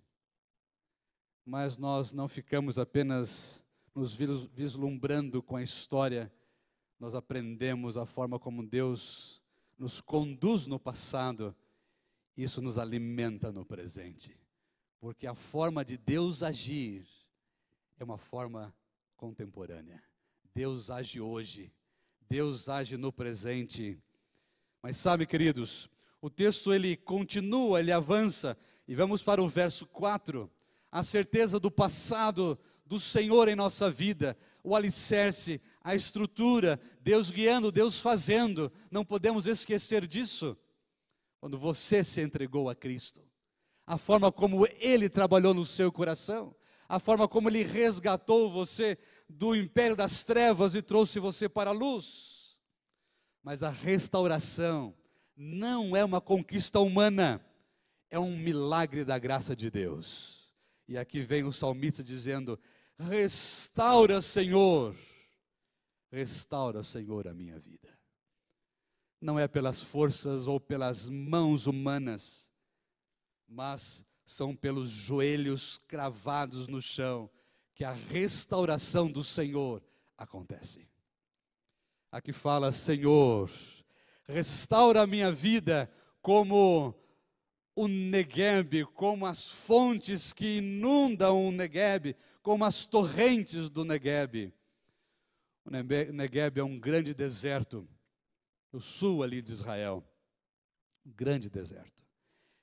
Mas 1.45 1.79
nós 1.79 2.13
não 2.13 2.27
ficamos 2.27 2.79
apenas 2.79 3.65
nos 3.95 4.15
vislumbrando 4.15 5.43
com 5.43 5.57
a 5.57 5.63
história, 5.63 6.31
nós 6.99 7.15
aprendemos 7.15 7.97
a 7.97 8.05
forma 8.05 8.39
como 8.39 8.67
Deus 8.67 9.43
nos 9.79 10.01
conduz 10.01 10.67
no 10.67 10.79
passado, 10.79 11.55
isso 12.37 12.61
nos 12.61 12.79
alimenta 12.79 13.53
no 13.53 13.65
presente. 13.65 14.39
Porque 14.99 15.27
a 15.27 15.35
forma 15.35 15.85
de 15.85 15.97
Deus 15.97 16.43
agir 16.43 17.07
é 17.99 18.05
uma 18.05 18.19
forma 18.19 18.75
contemporânea. 19.17 20.03
Deus 20.55 20.91
age 20.91 21.21
hoje, 21.21 21.73
Deus 22.29 22.69
age 22.69 22.97
no 22.97 23.13
presente. 23.13 23.99
Mas 24.83 24.97
sabe, 24.97 25.27
queridos, 25.27 25.89
o 26.21 26.31
texto 26.31 26.73
ele 26.73 26.97
continua, 26.97 27.81
ele 27.81 27.93
avança, 27.93 28.57
e 28.89 28.95
vamos 28.95 29.23
para 29.23 29.43
o 29.43 29.49
verso 29.49 29.87
4. 29.87 30.51
A 30.91 31.03
certeza 31.03 31.61
do 31.61 31.71
passado 31.71 32.59
do 32.87 33.01
Senhor 33.01 33.49
em 33.49 33.57
nossa 33.57 33.91
vida, 33.91 34.37
o 34.63 34.75
alicerce, 34.75 35.61
a 35.83 35.95
estrutura, 35.95 36.81
Deus 37.01 37.31
guiando, 37.31 37.73
Deus 37.73 38.01
fazendo, 38.01 38.73
não 38.91 39.05
podemos 39.05 39.47
esquecer 39.47 40.07
disso. 40.07 40.57
Quando 41.41 41.59
você 41.59 42.05
se 42.05 42.21
entregou 42.21 42.71
a 42.71 42.75
Cristo, 42.75 43.23
a 43.87 43.99
forma 43.99 44.31
como 44.31 44.67
Ele 44.79 45.09
trabalhou 45.09 45.53
no 45.53 45.65
seu 45.65 45.91
coração, 45.91 46.55
a 46.89 47.01
forma 47.01 47.27
como 47.27 47.49
Ele 47.49 47.65
resgatou 47.65 48.51
você 48.51 48.97
do 49.29 49.55
império 49.55 49.97
das 49.97 50.23
trevas 50.25 50.75
e 50.75 50.81
trouxe 50.81 51.19
você 51.19 51.49
para 51.49 51.71
a 51.71 51.75
luz. 51.75 52.59
Mas 53.43 53.63
a 53.63 53.71
restauração 53.71 54.97
não 55.37 55.97
é 55.97 56.05
uma 56.05 56.21
conquista 56.21 56.81
humana, 56.81 57.45
é 58.09 58.19
um 58.19 58.37
milagre 58.37 59.05
da 59.05 59.19
graça 59.19 59.55
de 59.55 59.71
Deus. 59.71 60.37
E 60.89 60.97
aqui 60.97 61.21
vem 61.21 61.43
o 61.45 61.53
salmista 61.53 62.03
dizendo: 62.03 62.59
Restaura, 62.99 64.23
Senhor, 64.23 64.97
restaura, 66.11 66.83
Senhor, 66.83 67.29
a 67.29 67.35
minha 67.35 67.59
vida. 67.59 67.97
Não 69.21 69.39
é 69.39 69.47
pelas 69.47 69.83
forças 69.83 70.47
ou 70.47 70.59
pelas 70.59 71.09
mãos 71.09 71.67
humanas, 71.67 72.51
mas 73.47 74.05
são 74.25 74.57
pelos 74.57 74.89
joelhos 74.89 75.79
cravados 75.87 76.69
no 76.69 76.81
chão 76.81 77.31
que 77.75 77.85
a 77.85 77.93
restauração 77.93 79.11
do 79.11 79.23
Senhor 79.23 79.83
acontece. 80.17 80.89
Aqui 82.11 82.33
fala: 82.33 82.73
Senhor, 82.73 83.51
restaura 84.27 85.03
a 85.03 85.07
minha 85.07 85.31
vida 85.31 85.91
como 86.23 86.95
o 87.77 87.87
Negueb, 87.87 88.87
como 88.95 89.27
as 89.27 89.47
fontes 89.47 90.33
que 90.33 90.57
inundam 90.57 91.47
o 91.47 91.53
Negueb, 91.53 92.17
como 92.43 92.65
as 92.65 92.87
torrentes 92.87 93.69
do 93.69 93.85
Negueb. 93.85 94.51
O 95.63 95.71
Negueb 95.71 96.59
é 96.59 96.65
um 96.65 96.81
grande 96.81 97.13
deserto, 97.13 97.87
no 98.73 98.81
sul 98.81 99.23
ali 99.23 99.43
de 99.43 99.53
Israel, 99.53 100.03
um 101.05 101.13
grande 101.13 101.51
deserto, 101.51 102.03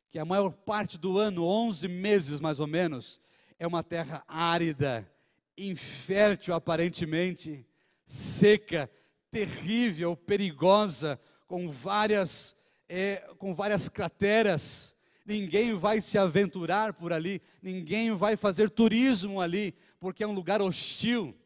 que 0.09 0.17
a 0.17 0.25
maior 0.25 0.51
parte 0.51 0.97
do 0.97 1.19
ano, 1.19 1.45
11 1.45 1.87
meses 1.87 2.39
mais 2.39 2.59
ou 2.59 2.67
menos, 2.67 3.21
é 3.59 3.67
uma 3.67 3.83
terra 3.83 4.23
árida, 4.27 5.07
infértil 5.55 6.55
aparentemente, 6.55 7.63
seca, 8.03 8.89
terrível, 9.29 10.17
perigosa, 10.17 11.19
com 11.45 11.69
várias, 11.69 12.55
é, 12.89 13.17
com 13.37 13.53
várias 13.53 13.87
crateras 13.87 14.92
ninguém 15.25 15.73
vai 15.75 16.01
se 16.01 16.17
aventurar 16.17 16.93
por 16.93 17.13
ali, 17.13 17.41
ninguém 17.61 18.13
vai 18.13 18.35
fazer 18.35 18.69
turismo 18.69 19.39
ali, 19.39 19.73
porque 19.99 20.23
é 20.23 20.27
um 20.27 20.33
lugar 20.33 20.61
hostil. 20.61 21.37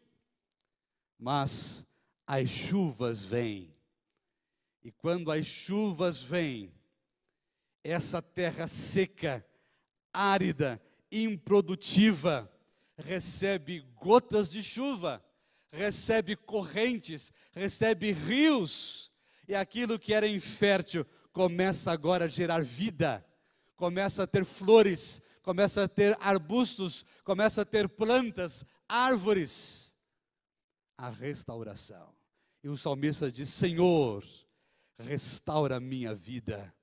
Mas 1.17 1.85
as 2.25 2.49
chuvas 2.49 3.23
vêm, 3.23 3.73
e 4.83 4.91
quando 4.91 5.31
as 5.31 5.45
chuvas 5.45 6.21
vêm, 6.21 6.73
essa 7.83 8.21
terra 8.21 8.67
seca, 8.67 9.45
árida, 10.11 10.81
improdutiva, 11.11 12.51
recebe 12.97 13.85
gotas 13.95 14.49
de 14.49 14.63
chuva, 14.63 15.23
recebe 15.71 16.35
correntes, 16.35 17.31
recebe 17.51 18.11
rios, 18.11 19.11
e 19.47 19.55
aquilo 19.55 19.97
que 19.97 20.13
era 20.13 20.27
infértil 20.27 21.05
começa 21.31 21.91
agora 21.91 22.25
a 22.25 22.29
gerar 22.29 22.63
vida 22.63 23.26
começa 23.77 24.23
a 24.23 24.27
ter 24.27 24.43
flores, 24.43 25.21
começa 25.41 25.83
a 25.83 25.87
ter 25.87 26.17
arbustos, 26.19 27.05
começa 27.23 27.61
a 27.61 27.65
ter 27.65 27.87
plantas, 27.87 28.65
árvores. 28.89 29.95
A 30.97 31.09
restauração. 31.09 32.13
E 32.63 32.67
o 32.67 32.75
salmista 32.75 33.31
diz: 33.31 33.49
Senhor, 33.49 34.25
restaura 34.97 35.79
minha 35.79 36.13
vida. 36.13 36.73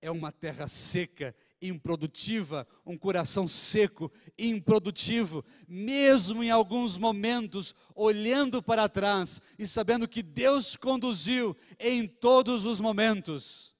É 0.00 0.08
uma 0.08 0.30
terra 0.30 0.68
seca, 0.68 1.34
improdutiva, 1.60 2.66
um 2.84 2.96
coração 2.96 3.48
seco, 3.48 4.12
improdutivo, 4.38 5.44
mesmo 5.66 6.44
em 6.44 6.50
alguns 6.50 6.96
momentos, 6.96 7.74
olhando 7.92 8.62
para 8.62 8.88
trás 8.88 9.40
e 9.58 9.66
sabendo 9.66 10.06
que 10.06 10.22
Deus 10.22 10.76
conduziu 10.76 11.56
em 11.80 12.06
todos 12.06 12.64
os 12.64 12.78
momentos. 12.78 13.74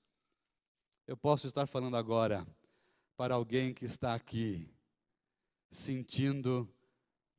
Eu 1.07 1.17
posso 1.17 1.47
estar 1.47 1.67
falando 1.69 1.97
agora 1.97 2.45
para 3.17 3.35
alguém 3.35 3.73
que 3.73 3.85
está 3.87 4.15
aqui 4.15 4.71
sentindo 5.71 6.73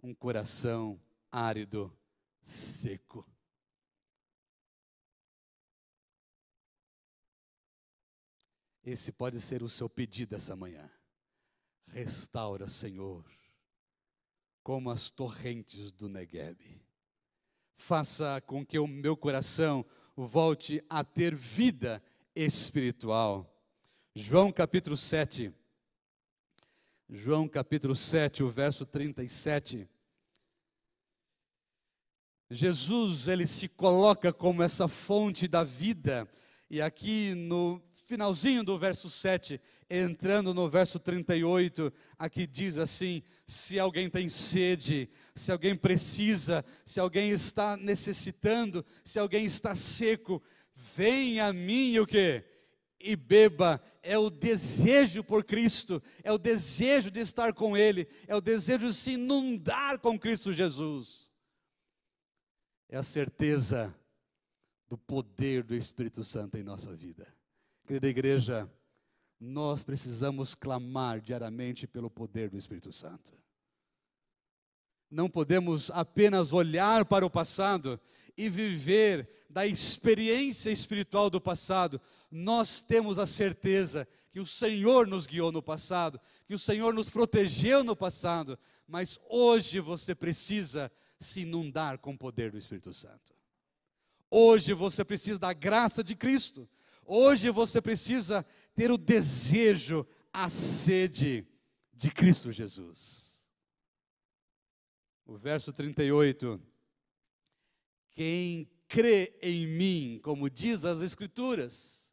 um 0.02 0.14
coração 0.14 1.00
árido, 1.32 1.96
seco. 2.42 3.30
Esse 8.84 9.12
pode 9.12 9.40
ser 9.42 9.62
o 9.62 9.70
seu 9.70 9.90
pedido 9.90 10.36
essa 10.36 10.56
manhã. 10.56 10.90
Restaura, 11.88 12.68
Senhor, 12.68 13.26
como 14.64 14.90
as 14.90 15.12
torrentes 15.12 15.92
do 15.92 16.10
Negueb. 16.10 16.82
Faça 17.76 18.42
com 18.42 18.66
que 18.66 18.80
o 18.80 18.88
meu 18.88 19.16
coração 19.16 19.86
volte 20.16 20.84
a 20.90 21.04
ter 21.04 21.36
vida 21.36 22.02
espiritual. 22.36 23.54
João 24.16 24.52
capítulo 24.52 24.98
7. 24.98 25.54
João 27.10 27.48
capítulo 27.48 27.96
7, 27.96 28.44
o 28.44 28.50
verso 28.50 28.86
37. 28.86 29.88
Jesus, 32.52 33.30
ele 33.30 33.48
se 33.48 33.70
coloca 33.70 34.34
como 34.34 34.62
essa 34.62 34.90
fonte 34.90 35.48
da 35.48 35.64
vida, 35.64 36.28
e 36.70 36.82
aqui 36.82 37.34
no 37.34 37.82
finalzinho 37.94 38.62
do 38.62 38.78
verso 38.78 39.10
7, 39.10 39.62
entrando 39.90 40.54
no 40.54 40.70
verso 40.70 41.00
38, 41.00 41.94
aqui 42.20 42.46
diz 42.46 42.78
assim: 42.78 43.24
se 43.46 43.80
alguém 43.80 44.10
tem 44.10 44.28
sede, 44.28 45.10
se 45.34 45.50
alguém 45.50 45.78
precisa, 45.78 46.66
se 46.84 47.00
alguém 47.00 47.30
está 47.30 47.78
necessitando, 47.78 48.86
se 49.06 49.18
alguém 49.18 49.46
está 49.46 49.74
seco, 49.74 50.44
venha 50.74 51.48
a 51.48 51.54
mim 51.54 52.00
o 52.00 52.06
que? 52.06 52.44
E 53.00 53.16
beba, 53.16 53.82
é 54.02 54.18
o 54.18 54.30
desejo 54.30 55.24
por 55.24 55.44
Cristo, 55.44 56.02
é 56.24 56.32
o 56.32 56.38
desejo 56.38 57.12
de 57.12 57.20
estar 57.20 57.54
com 57.54 57.78
Ele, 57.78 58.08
é 58.28 58.36
o 58.36 58.42
desejo 58.42 58.88
de 58.88 58.94
se 58.94 59.12
inundar 59.12 60.00
com 60.00 60.18
Cristo 60.20 60.54
Jesus. 60.54 61.32
É 62.90 62.98
a 62.98 63.04
certeza 63.04 63.94
do 64.88 64.98
poder 64.98 65.64
do 65.64 65.76
Espírito 65.76 66.24
Santo 66.24 66.58
em 66.58 66.64
nossa 66.64 66.96
vida. 66.96 67.28
Querida 67.86 68.08
igreja, 68.08 68.72
nós 69.40 69.84
precisamos 69.84 70.56
clamar 70.56 71.22
diariamente 71.22 71.86
pelo 71.86 72.10
poder 72.10 72.50
do 72.50 72.58
Espírito 72.58 72.92
Santo. 72.92 73.34
Não 75.10 75.30
podemos 75.30 75.90
apenas 75.92 76.52
olhar 76.52 77.06
para 77.06 77.26
o 77.26 77.30
passado 77.30 78.00
e 78.38 78.50
viver 78.50 79.30
da 79.50 79.66
experiência 79.66 80.70
espiritual 80.70 81.30
do 81.30 81.42
passado, 81.42 82.00
nós 82.30 82.82
temos 82.82 83.18
a 83.18 83.26
certeza 83.26 84.08
que 84.32 84.40
o 84.40 84.46
Senhor 84.46 85.08
nos 85.08 85.26
guiou 85.26 85.52
no 85.52 85.64
passado, 85.64 86.20
que 86.46 86.54
o 86.54 86.60
Senhor 86.60 86.94
nos 86.94 87.10
protegeu 87.10 87.84
no 87.84 87.96
passado, 87.96 88.60
mas 88.88 89.20
hoje 89.28 89.80
você 89.80 90.14
precisa 90.14 90.92
se 91.20 91.42
inundar 91.42 91.98
com 91.98 92.12
o 92.12 92.18
poder 92.18 92.52
do 92.52 92.58
Espírito 92.58 92.94
Santo. 92.94 93.34
Hoje 94.30 94.74
você 94.74 95.04
precisa 95.04 95.40
da 95.40 95.54
graça 95.54 96.04
de 96.04 96.16
Cristo. 96.16 96.70
Hoje 97.06 97.50
você 97.50 97.82
precisa 97.82 98.46
ter 98.76 98.92
o 98.92 98.98
desejo, 98.98 100.06
a 100.32 100.50
sede 100.50 101.48
de 101.94 102.12
Cristo 102.12 102.52
Jesus. 102.52 103.40
O 105.26 105.38
verso 105.38 105.74
38 105.74 106.62
quem 108.18 108.68
crê 108.88 109.38
em 109.44 109.68
mim, 109.68 110.20
como 110.24 110.50
diz 110.50 110.84
as 110.86 111.02
Escrituras, 111.02 112.12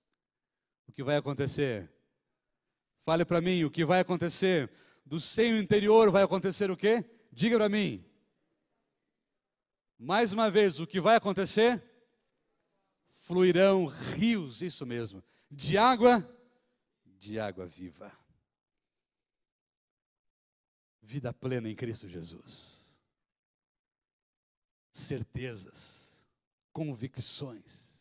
o 0.87 0.93
que 0.93 1.03
vai 1.03 1.17
acontecer? 1.17 1.91
Fale 3.07 3.25
para 3.25 3.41
mim 3.41 3.65
o 3.65 3.71
que 3.71 3.87
vai 3.87 4.01
acontecer. 4.01 4.71
Do 5.03 5.19
seio 5.19 5.57
interior 5.57 6.11
vai 6.11 6.23
acontecer 6.23 6.71
o 6.71 6.77
quê? 6.77 7.03
Diga 7.33 7.57
para 7.57 7.71
mim. 7.71 8.05
Mais 9.99 10.35
uma 10.35 10.51
vez, 10.51 10.79
o 10.79 10.87
que 10.87 11.01
vai 11.01 11.17
acontecer? 11.17 11.83
Fluirão 13.09 13.87
rios, 13.87 14.61
isso 14.61 14.85
mesmo, 14.85 15.25
de 15.51 15.79
água, 15.79 16.23
de 17.17 17.41
água 17.41 17.65
viva. 17.65 18.13
Vida 21.01 21.33
plena 21.33 21.71
em 21.71 21.75
Cristo 21.75 22.07
Jesus 22.07 22.84
certezas, 24.95 26.25
convicções, 26.73 28.01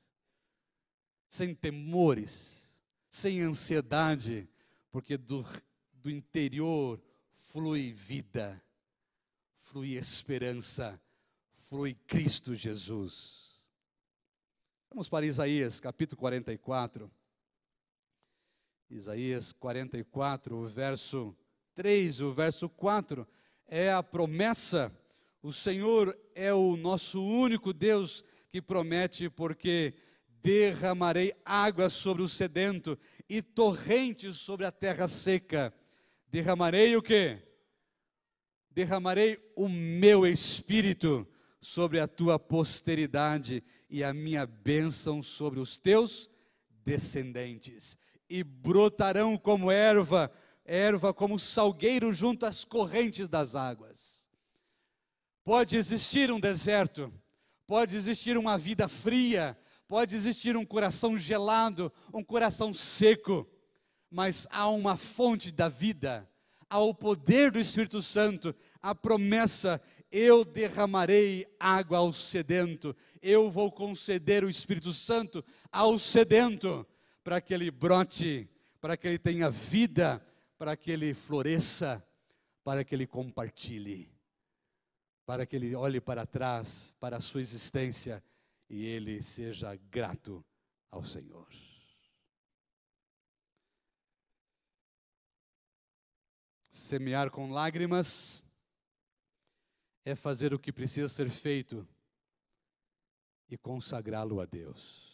sem 1.28 1.56
temores, 1.56 2.72
sem 3.10 3.42
ansiedade, 3.42 4.48
porque 4.92 5.18
do, 5.18 5.44
do 5.94 6.12
interior 6.12 7.02
flui 7.34 7.92
vida, 7.92 8.64
flui 9.58 9.96
esperança, 9.96 11.02
flui 11.56 11.96
Cristo 12.06 12.56
Jesus. 12.56 13.66
Vamos 14.88 15.10
para 15.10 15.26
Isaías 15.26 15.80
capítulo 15.80 16.20
44. 16.20 17.12
Isaías 18.92 19.52
44, 19.52 20.56
o 20.56 20.68
verso 20.68 21.36
3, 21.74 22.22
o 22.22 22.32
verso 22.32 22.70
4, 22.70 23.28
é 23.66 23.92
a 23.92 24.04
promessa 24.04 24.96
o 25.44 25.54
Senhor 25.54 26.18
é 26.34 26.52
o 26.52 26.76
nosso 26.76 27.24
único 27.24 27.72
Deus 27.72 28.24
que 28.50 28.60
promete, 28.62 29.30
porque 29.30 29.94
derramarei 30.42 31.34
água 31.46 31.90
sobre 31.90 32.24
o 32.24 32.28
sedento 32.28 32.98
e 33.30 33.42
torrentes 33.42 34.38
sobre 34.38 34.66
a 34.66 34.72
terra 34.72 35.08
seca. 35.08 35.72
Derramarei 36.32 36.96
o 36.96 37.02
que? 37.02 37.40
derramarei 38.74 39.40
o 39.56 39.70
meu 39.70 40.26
espírito 40.26 41.28
sobre 41.62 42.00
a 42.00 42.08
tua 42.08 42.40
posteridade 42.40 43.64
e 43.90 44.04
a 44.04 44.14
minha 44.14 44.46
bênção 44.46 45.22
sobre 45.22 45.60
os 45.60 45.78
teus 45.78 46.30
descendentes. 46.84 47.98
E 48.30 48.44
brotarão 48.44 49.38
como 49.38 49.72
erva, 49.72 50.32
erva 50.66 51.14
como 51.14 51.38
salgueiro 51.38 52.14
junto 52.14 52.46
às 52.46 52.66
correntes 52.66 53.30
das 53.30 53.56
águas. 53.56 54.13
Pode 55.44 55.76
existir 55.76 56.32
um 56.32 56.40
deserto, 56.40 57.14
pode 57.68 57.96
existir 57.96 58.38
uma 58.38 58.58
vida 58.58 58.88
fria, 58.88 59.58
pode 59.88 60.16
existir 60.16 60.56
um 60.56 60.66
coração 60.66 61.18
gelado, 61.20 61.92
um 62.14 62.24
coração 62.24 62.72
seco, 62.72 63.46
mas 64.10 64.48
há 64.50 64.70
uma 64.70 64.96
fonte 64.96 65.52
da 65.52 65.68
vida, 65.68 66.30
há 66.70 66.80
o 66.80 66.94
poder 66.94 67.52
do 67.52 67.60
Espírito 67.60 68.02
Santo, 68.02 68.56
a 68.82 68.96
promessa: 68.96 69.82
eu 70.12 70.46
derramarei 70.46 71.46
água 71.60 71.98
ao 71.98 72.14
sedento, 72.14 72.96
eu 73.22 73.52
vou 73.52 73.72
conceder 73.72 74.44
o 74.44 74.50
Espírito 74.50 74.94
Santo 74.94 75.44
ao 75.72 75.98
sedento, 75.98 76.88
para 77.24 77.42
que 77.42 77.54
ele 77.54 77.72
brote, 77.72 78.48
para 78.80 78.96
que 78.96 79.08
ele 79.08 79.18
tenha 79.18 79.50
vida, 79.50 80.24
para 80.58 80.78
que 80.78 80.92
ele 80.92 81.14
floresça, 81.14 82.02
para 82.64 82.84
que 82.84 82.94
ele 82.94 83.08
compartilhe, 83.08 84.13
para 85.26 85.46
que 85.46 85.56
ele 85.56 85.76
olhe 85.76 86.02
para 86.02 86.26
trás, 86.26 86.94
para 87.00 87.18
a 87.18 87.22
sua 87.22 87.42
existência 87.42 88.24
e 88.70 88.86
ele 88.86 89.22
seja 89.22 89.76
grato 89.76 90.44
ao 90.90 91.04
Senhor. 91.04 91.48
Semear 96.70 97.30
com 97.30 97.52
lágrimas 97.52 98.44
é 100.04 100.16
fazer 100.16 100.54
o 100.54 100.60
que 100.60 100.72
precisa 100.72 101.08
ser 101.08 101.30
feito 101.30 101.88
e 103.48 103.58
consagrá-lo 103.58 104.42
a 104.42 104.46
Deus. 104.46 105.14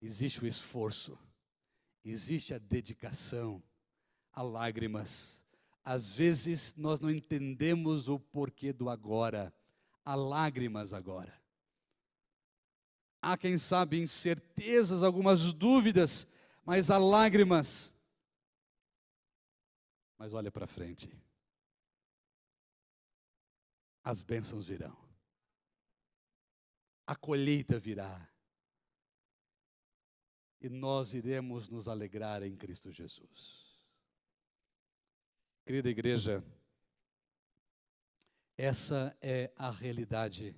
Existe 0.00 0.42
o 0.42 0.46
esforço, 0.46 1.18
existe 2.02 2.54
a 2.54 2.58
dedicação, 2.58 3.62
há 4.32 4.42
lágrimas. 4.42 5.43
Às 5.84 6.16
vezes 6.16 6.74
nós 6.76 7.00
não 7.00 7.10
entendemos 7.10 8.08
o 8.08 8.18
porquê 8.18 8.72
do 8.72 8.88
agora 8.88 9.52
há 10.04 10.14
lágrimas 10.14 10.92
agora. 10.92 11.32
Há, 13.20 13.38
quem 13.38 13.56
sabe, 13.56 14.00
incertezas, 14.00 15.02
algumas 15.02 15.52
dúvidas, 15.52 16.26
mas 16.64 16.90
há 16.90 16.98
lágrimas. 16.98 17.92
Mas 20.18 20.34
olha 20.34 20.52
para 20.52 20.66
frente. 20.66 21.10
As 24.02 24.22
bênçãos 24.22 24.66
virão. 24.66 24.96
A 27.06 27.16
colheita 27.16 27.78
virá. 27.78 28.28
E 30.60 30.68
nós 30.68 31.14
iremos 31.14 31.68
nos 31.68 31.88
alegrar 31.88 32.42
em 32.42 32.54
Cristo 32.56 32.92
Jesus. 32.92 33.63
Querida 35.66 35.88
igreja, 35.88 36.44
essa 38.54 39.16
é 39.22 39.50
a 39.56 39.70
realidade 39.70 40.54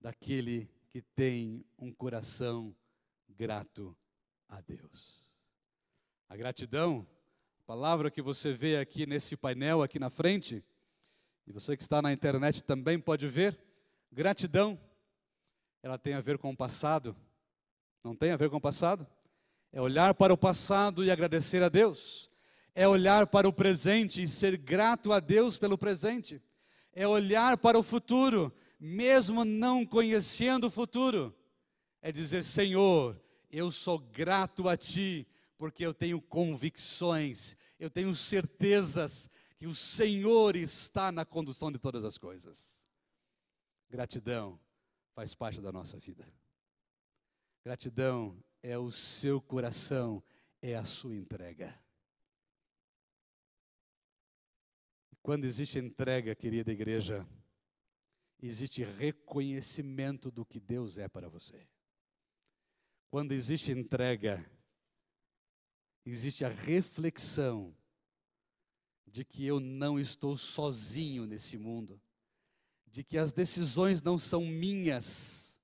daquele 0.00 0.70
que 0.88 1.02
tem 1.02 1.66
um 1.78 1.92
coração 1.92 2.74
grato 3.28 3.94
a 4.48 4.62
Deus. 4.62 5.30
A 6.30 6.34
gratidão, 6.34 7.06
palavra 7.66 8.10
que 8.10 8.22
você 8.22 8.54
vê 8.54 8.78
aqui 8.78 9.04
nesse 9.04 9.36
painel 9.36 9.82
aqui 9.82 9.98
na 9.98 10.08
frente, 10.08 10.64
e 11.46 11.52
você 11.52 11.76
que 11.76 11.82
está 11.82 12.00
na 12.00 12.10
internet 12.10 12.64
também 12.64 12.98
pode 12.98 13.28
ver, 13.28 13.62
gratidão, 14.10 14.80
ela 15.82 15.98
tem 15.98 16.14
a 16.14 16.22
ver 16.22 16.38
com 16.38 16.48
o 16.48 16.56
passado. 16.56 17.14
Não 18.02 18.16
tem 18.16 18.30
a 18.30 18.38
ver 18.38 18.48
com 18.48 18.56
o 18.56 18.62
passado? 18.62 19.06
É 19.70 19.78
olhar 19.78 20.14
para 20.14 20.32
o 20.32 20.38
passado 20.38 21.04
e 21.04 21.10
agradecer 21.10 21.62
a 21.62 21.68
Deus. 21.68 22.31
É 22.74 22.88
olhar 22.88 23.26
para 23.26 23.48
o 23.48 23.52
presente 23.52 24.22
e 24.22 24.28
ser 24.28 24.56
grato 24.56 25.12
a 25.12 25.20
Deus 25.20 25.58
pelo 25.58 25.76
presente 25.76 26.42
é 26.92 27.06
olhar 27.06 27.56
para 27.56 27.78
o 27.78 27.82
futuro, 27.82 28.52
mesmo 28.78 29.44
não 29.44 29.84
conhecendo 29.84 30.66
o 30.66 30.70
futuro. 30.70 31.34
É 32.00 32.12
dizer: 32.12 32.44
Senhor, 32.44 33.20
eu 33.50 33.70
sou 33.70 33.98
grato 33.98 34.68
a 34.68 34.76
Ti, 34.76 35.26
porque 35.56 35.84
eu 35.84 35.94
tenho 35.94 36.20
convicções, 36.20 37.56
eu 37.78 37.90
tenho 37.90 38.14
certezas 38.14 39.30
que 39.56 39.66
o 39.66 39.74
Senhor 39.74 40.56
está 40.56 41.10
na 41.10 41.24
condução 41.24 41.70
de 41.70 41.78
todas 41.78 42.04
as 42.04 42.18
coisas. 42.18 42.86
Gratidão 43.88 44.58
faz 45.14 45.34
parte 45.34 45.60
da 45.60 45.70
nossa 45.70 45.98
vida. 45.98 46.26
Gratidão 47.64 48.42
é 48.62 48.76
o 48.76 48.90
seu 48.90 49.40
coração, 49.40 50.22
é 50.60 50.74
a 50.74 50.84
sua 50.84 51.14
entrega. 51.14 51.81
Quando 55.22 55.44
existe 55.44 55.78
entrega, 55.78 56.34
querida 56.34 56.72
igreja, 56.72 57.24
existe 58.40 58.82
reconhecimento 58.82 60.32
do 60.32 60.44
que 60.44 60.58
Deus 60.58 60.98
é 60.98 61.06
para 61.06 61.28
você. 61.28 61.64
Quando 63.08 63.30
existe 63.30 63.70
entrega, 63.70 64.44
existe 66.04 66.44
a 66.44 66.48
reflexão 66.48 67.72
de 69.06 69.24
que 69.24 69.46
eu 69.46 69.60
não 69.60 69.96
estou 69.96 70.36
sozinho 70.36 71.24
nesse 71.24 71.56
mundo, 71.56 72.00
de 72.86 73.04
que 73.04 73.16
as 73.16 73.32
decisões 73.32 74.02
não 74.02 74.18
são 74.18 74.44
minhas, 74.44 75.62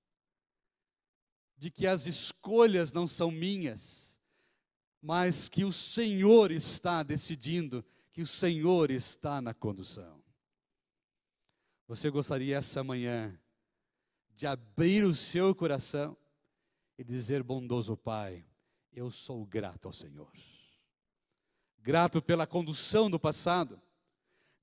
de 1.57 1.69
que 1.69 1.85
as 1.87 2.07
escolhas 2.07 2.93
não 2.93 3.09
são 3.09 3.31
minhas, 3.31 4.21
mas 5.03 5.49
que 5.49 5.65
o 5.65 5.73
Senhor 5.73 6.53
está 6.53 7.03
decidindo 7.03 7.85
que 8.19 8.23
o 8.23 8.27
Senhor 8.27 8.91
está 8.91 9.41
na 9.41 9.55
condução. 9.55 10.21
Você 11.87 12.11
gostaria 12.11 12.57
essa 12.57 12.83
manhã 12.83 13.41
de 14.35 14.45
abrir 14.45 15.05
o 15.05 15.15
seu 15.15 15.55
coração 15.55 16.17
e 16.99 17.05
dizer, 17.05 17.45
bondoso 17.45 17.97
Pai, 17.97 18.45
eu 18.93 19.09
sou 19.09 19.47
grato 19.47 19.87
ao 19.87 19.93
Senhor. 19.93 20.33
Grato 21.79 22.21
pela 22.21 22.45
condução 22.45 23.09
do 23.09 23.21
passado, 23.21 23.81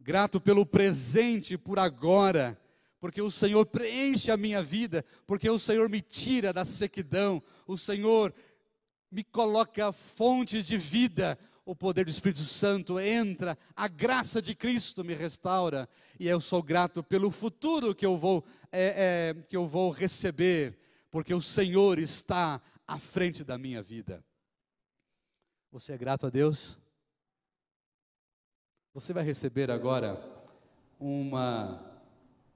grato 0.02 0.42
pelo 0.42 0.66
presente, 0.66 1.58
por 1.58 1.80
agora, 1.80 2.60
porque 3.00 3.22
o 3.22 3.32
Senhor 3.32 3.66
preenche 3.68 4.32
a 4.32 4.36
minha 4.36 4.62
vida, 4.62 5.06
porque 5.26 5.50
o 5.50 5.58
Senhor 5.58 5.88
me 5.88 6.02
tira 6.02 6.52
da 6.52 6.66
sequidão, 6.66 7.42
o 7.66 7.78
Senhor 7.78 8.36
me 9.10 9.24
coloca 9.24 9.94
fontes 9.94 10.68
de 10.68 10.78
vida, 10.78 11.40
o 11.66 11.76
poder 11.76 12.06
do 12.06 12.12
Espírito 12.12 12.44
Santo 12.44 13.00
entra, 13.00 13.58
a 13.76 13.88
graça 13.88 14.40
de 14.40 14.54
Cristo 14.54 15.04
me 15.04 15.16
restaura, 15.16 15.90
e 16.20 16.28
eu 16.28 16.40
sou 16.40 16.62
grato 16.62 17.04
pelo 17.04 17.32
futuro 17.32 17.96
que 17.96 18.06
eu 18.06 18.18
vou, 18.18 18.46
é, 18.72 19.34
é, 19.34 19.44
que 19.48 19.58
eu 19.58 19.66
vou 19.66 19.90
receber, 19.90 20.78
porque 21.10 21.34
o 21.34 21.42
Senhor 21.42 21.98
está 21.98 22.62
à 22.88 23.00
frente 23.00 23.44
da 23.44 23.58
minha 23.58 23.82
vida. 23.82 24.24
Você 25.72 25.92
é 25.92 25.98
grato 25.98 26.28
a 26.28 26.30
Deus? 26.30 26.78
Você 28.94 29.12
vai 29.12 29.24
receber 29.24 29.72
agora 29.72 30.24
uma 31.00 31.84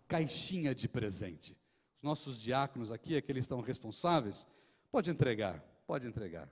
caixinha 0.08 0.74
de 0.74 0.88
presente. 0.88 1.58
Os 1.98 2.04
nossos 2.04 2.40
diáconos 2.40 2.92
aqui, 2.92 3.18
aqueles 3.18 3.42
que 3.42 3.54
estão 3.54 3.60
responsáveis, 3.60 4.48
pode 4.92 5.10
entregar, 5.10 5.60
pode 5.86 6.08
entregar. 6.08 6.48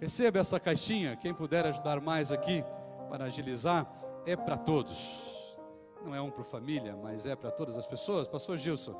Receba 0.00 0.38
essa 0.38 0.60
caixinha, 0.60 1.16
quem 1.16 1.32
puder 1.32 1.66
ajudar 1.66 2.00
mais 2.00 2.30
aqui 2.30 2.64
para 3.08 3.24
agilizar, 3.24 3.86
é 4.26 4.36
para 4.36 4.56
todos. 4.56 5.56
Não 6.04 6.14
é 6.14 6.20
um 6.20 6.30
para 6.30 6.44
família, 6.44 6.96
mas 7.02 7.24
é 7.26 7.34
para 7.34 7.50
todas 7.50 7.76
as 7.78 7.86
pessoas. 7.86 8.28
Pastor 8.28 8.58
Gilson, 8.58 8.94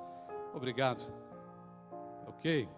obrigado. 0.54 1.02
Ok? 2.26 2.68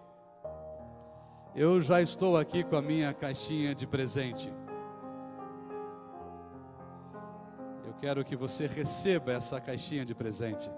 Eu 1.55 1.81
já 1.81 2.01
estou 2.01 2.37
aqui 2.37 2.63
com 2.63 2.75
a 2.75 2.81
minha 2.81 3.13
caixinha 3.13 3.73
de 3.73 3.87
presente. 3.87 4.53
Eu 7.85 7.93
quero 7.93 8.23
que 8.25 8.35
você 8.35 8.67
receba 8.67 9.31
essa 9.31 9.59
caixinha 9.61 10.05
de 10.05 10.13
presente. 10.13 10.69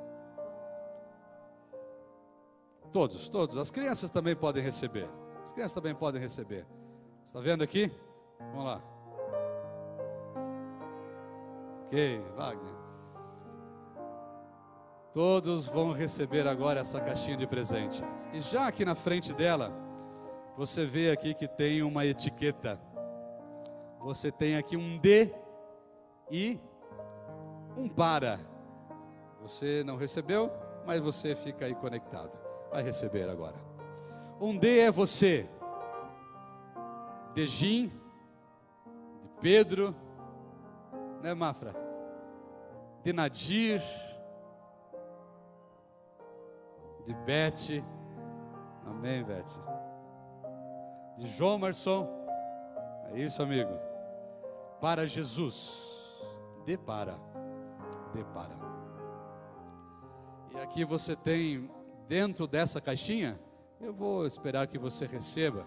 Todos, 2.92 3.28
todos. 3.30 3.58
As 3.58 3.70
crianças 3.70 4.10
também 4.10 4.36
podem 4.36 4.64
receber. 4.64 5.10
As 5.44 5.52
crianças 5.52 5.74
também 5.74 5.94
podem 5.94 6.22
receber. 6.22 6.66
Está 7.26 7.40
vendo 7.40 7.64
aqui? 7.64 7.92
Vamos 8.40 8.66
lá. 8.66 8.82
Ok, 11.86 12.22
Wagner. 12.36 12.74
Todos 15.14 15.68
vão 15.68 15.92
receber 15.92 16.48
agora 16.48 16.82
essa 16.82 17.02
caixinha 17.02 17.36
de 17.36 17.48
presente. 17.48 18.04
E 18.32 18.40
já 18.40 18.68
aqui 18.68 18.86
na 18.86 18.96
frente 18.96 19.34
dela, 19.34 19.72
você 20.56 20.86
vê 20.86 21.12
aqui 21.12 21.34
que 21.34 21.48
tem 21.48 21.82
uma 21.82 22.06
etiqueta. 22.06 22.80
Você 24.00 24.32
tem 24.32 24.56
aqui 24.56 24.78
um 24.78 24.98
D 24.98 25.34
I 26.32 26.62
um 27.76 27.90
para. 27.90 28.40
Você 29.42 29.84
não 29.84 29.96
recebeu, 29.98 30.52
mas 30.86 31.00
você 31.00 31.36
fica 31.36 31.66
aí 31.66 31.74
conectado. 31.74 32.40
Vai 32.72 32.84
receber 32.84 33.28
agora. 33.28 33.56
Um 34.40 34.58
D 34.58 34.80
é 34.80 34.92
você. 34.92 35.50
De 37.34 37.48
Jim, 37.48 37.92
de 39.22 39.30
Pedro, 39.42 39.96
né, 41.22 41.34
Mafra? 41.34 41.76
De 43.04 43.14
Nadir, 43.14 43.82
de 47.06 47.14
Bete, 47.14 47.84
amém, 48.86 49.24
Bete? 49.24 49.60
De 51.18 51.28
João 51.28 51.58
Marson, 51.58 52.08
é 53.12 53.20
isso, 53.20 53.42
amigo. 53.42 53.72
Para 54.80 55.06
Jesus, 55.06 56.24
depara, 56.66 57.20
depara. 58.14 58.56
E 60.52 60.58
aqui 60.60 60.84
você 60.86 61.16
tem, 61.16 61.70
dentro 62.08 62.48
dessa 62.48 62.82
caixinha, 62.82 63.40
eu 63.80 63.94
vou 63.94 64.26
esperar 64.26 64.68
que 64.68 64.78
você 64.78 65.06
receba. 65.06 65.66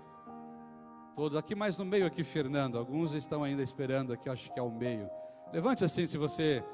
Todos 1.14 1.37
aqui 1.37 1.55
mais 1.55 1.77
no 1.77 1.85
meio 1.85 2.07
aqui, 2.07 2.25
Fernando. 2.25 2.79
Alguns 2.79 3.12
estão 3.12 3.44
ainda 3.44 3.62
esperando 3.62 4.12
aqui, 4.12 4.31
acho 4.31 4.51
que 4.53 4.59
é 4.59 4.62
o 4.62 4.70
meio. 4.70 5.11
Levante 5.53 5.85
assim 5.85 6.07
se 6.07 6.16
você 6.16 6.64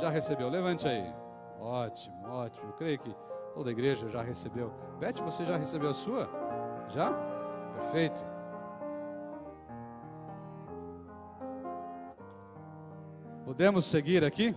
já 0.00 0.10
recebeu. 0.10 0.48
Levante 0.48 0.88
aí. 0.88 1.14
Ótimo, 1.60 2.28
ótimo. 2.28 2.68
Eu 2.68 2.72
creio 2.72 2.98
que 2.98 3.14
toda 3.54 3.70
a 3.70 3.72
igreja 3.72 4.08
já 4.10 4.20
recebeu. 4.20 4.72
Beth, 4.98 5.22
você 5.24 5.46
já 5.46 5.56
recebeu 5.56 5.90
a 5.90 5.94
sua? 5.94 6.28
Já? 6.88 7.12
Perfeito. 7.74 8.22
Podemos 13.44 13.84
seguir 13.86 14.24
aqui? 14.24 14.56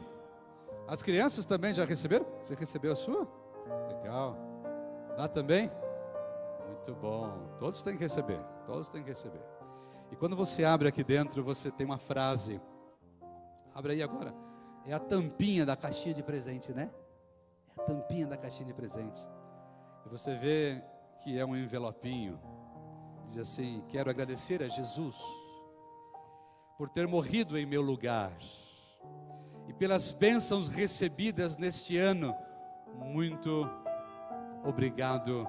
As 0.88 1.04
crianças 1.04 1.46
também 1.46 1.76
já 1.76 1.86
receberam? 1.86 2.26
Você 2.42 2.56
recebeu 2.56 2.94
a 2.94 2.96
sua? 2.96 3.28
Legal. 3.88 4.36
Lá 5.16 5.28
também? 5.28 5.70
Muito 6.68 6.96
bom. 6.96 7.54
Todos 7.60 7.84
têm 7.84 7.96
que 7.96 8.04
receber. 8.04 8.40
Todos 8.70 8.88
têm 8.92 9.02
que 9.02 9.10
receber. 9.10 9.42
E 10.12 10.16
quando 10.16 10.36
você 10.36 10.64
abre 10.64 10.88
aqui 10.88 11.04
dentro, 11.04 11.44
você 11.44 11.72
tem 11.72 11.88
uma 11.88 11.98
frase. 11.98 12.62
Abre 13.74 13.94
aí 13.94 14.04
agora. 14.04 14.32
É 14.86 14.94
a 14.94 15.00
tampinha 15.00 15.66
da 15.66 15.76
caixinha 15.76 16.14
de 16.14 16.22
presente, 16.22 16.72
né? 16.72 16.92
É 17.76 17.82
a 17.82 17.86
tampinha 17.86 18.28
da 18.28 18.38
caixinha 18.38 18.68
de 18.68 18.74
presente. 18.74 19.20
E 20.06 20.10
você 20.10 20.36
vê 20.36 20.84
que 21.24 21.40
é 21.40 21.44
um 21.44 21.56
envelopinho. 21.56 22.40
Diz 23.26 23.40
assim: 23.40 23.84
Quero 23.90 24.08
agradecer 24.08 24.62
a 24.62 24.68
Jesus 24.68 25.18
por 26.78 26.90
ter 26.90 27.08
morrido 27.08 27.58
em 27.58 27.66
meu 27.66 27.82
lugar 27.82 28.32
e 29.68 29.74
pelas 29.74 30.12
bênçãos 30.12 30.68
recebidas 30.68 31.58
neste 31.58 31.98
ano. 31.98 32.36
Muito 33.00 33.68
obrigado, 34.64 35.48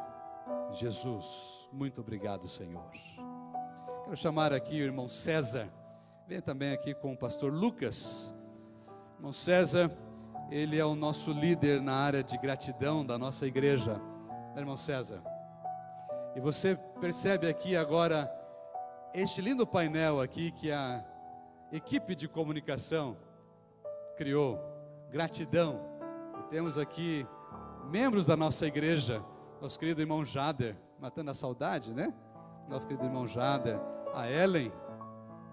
Jesus. 0.72 1.68
Muito 1.70 2.00
obrigado, 2.00 2.48
Senhor. 2.48 3.09
Quero 4.10 4.20
chamar 4.20 4.52
aqui 4.52 4.80
o 4.80 4.82
irmão 4.82 5.06
César. 5.06 5.68
Vem 6.26 6.40
também 6.40 6.72
aqui 6.72 6.92
com 6.92 7.12
o 7.12 7.16
pastor 7.16 7.52
Lucas. 7.52 8.34
Irmão 9.14 9.32
César, 9.32 9.88
ele 10.50 10.76
é 10.76 10.84
o 10.84 10.96
nosso 10.96 11.30
líder 11.30 11.80
na 11.80 11.94
área 11.94 12.20
de 12.20 12.36
gratidão 12.36 13.06
da 13.06 13.16
nossa 13.16 13.46
igreja. 13.46 13.98
Né, 14.52 14.62
irmão 14.62 14.76
César. 14.76 15.22
E 16.34 16.40
você 16.40 16.76
percebe 17.00 17.48
aqui 17.48 17.76
agora 17.76 18.28
este 19.14 19.40
lindo 19.40 19.64
painel 19.64 20.20
aqui 20.20 20.50
que 20.50 20.72
a 20.72 21.04
equipe 21.70 22.16
de 22.16 22.26
comunicação 22.26 23.16
criou, 24.16 24.58
gratidão. 25.08 25.80
E 26.36 26.50
temos 26.50 26.76
aqui 26.76 27.24
membros 27.88 28.26
da 28.26 28.36
nossa 28.36 28.66
igreja, 28.66 29.22
nosso 29.62 29.78
querido 29.78 30.00
irmão 30.00 30.24
Jader, 30.24 30.76
matando 30.98 31.30
a 31.30 31.34
saudade, 31.34 31.94
né? 31.94 32.12
Nosso 32.68 32.88
querido 32.88 33.04
irmão 33.04 33.28
Jader, 33.28 33.78
a 34.14 34.30
Ellen, 34.30 34.72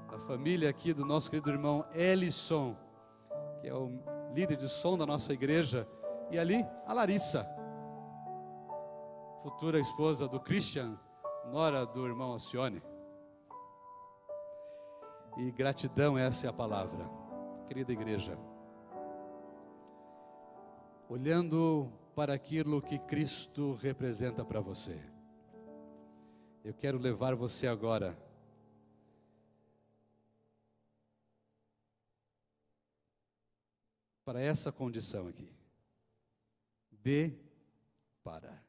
a 0.10 0.18
família 0.20 0.70
aqui 0.70 0.94
do 0.94 1.06
nosso 1.06 1.30
querido 1.30 1.50
irmão 1.50 1.86
Ellison, 1.94 2.76
que 3.62 3.68
é 3.68 3.74
o 3.74 3.92
líder 4.34 4.58
de 4.58 4.70
som 4.70 4.98
da 4.98 5.06
nossa 5.06 5.34
igreja, 5.34 5.88
e 6.32 6.38
ali 6.38 6.66
a 6.86 6.94
Larissa, 6.94 7.46
futura 9.44 9.80
esposa 9.80 10.28
do 10.28 10.40
Christian, 10.40 10.98
nora 11.52 11.86
do 11.86 12.06
irmão 12.06 12.34
Alcione. 12.34 12.82
E 15.38 15.52
gratidão, 15.52 16.18
essa 16.18 16.48
é 16.48 16.50
a 16.50 16.54
palavra, 16.54 17.10
querida 17.68 17.92
igreja 17.94 18.38
olhando 21.10 21.90
para 22.16 22.34
aquilo 22.34 22.82
que 22.82 23.00
Cristo 23.00 23.74
representa 23.74 24.44
para 24.44 24.60
você. 24.60 25.00
Eu 26.64 26.74
quero 26.74 26.98
levar 26.98 27.36
você 27.36 27.68
agora 27.68 28.18
para 34.28 34.42
essa 34.42 34.74
condição 34.74 35.30
aqui. 35.30 35.50
B 36.92 37.34
para. 38.22 38.62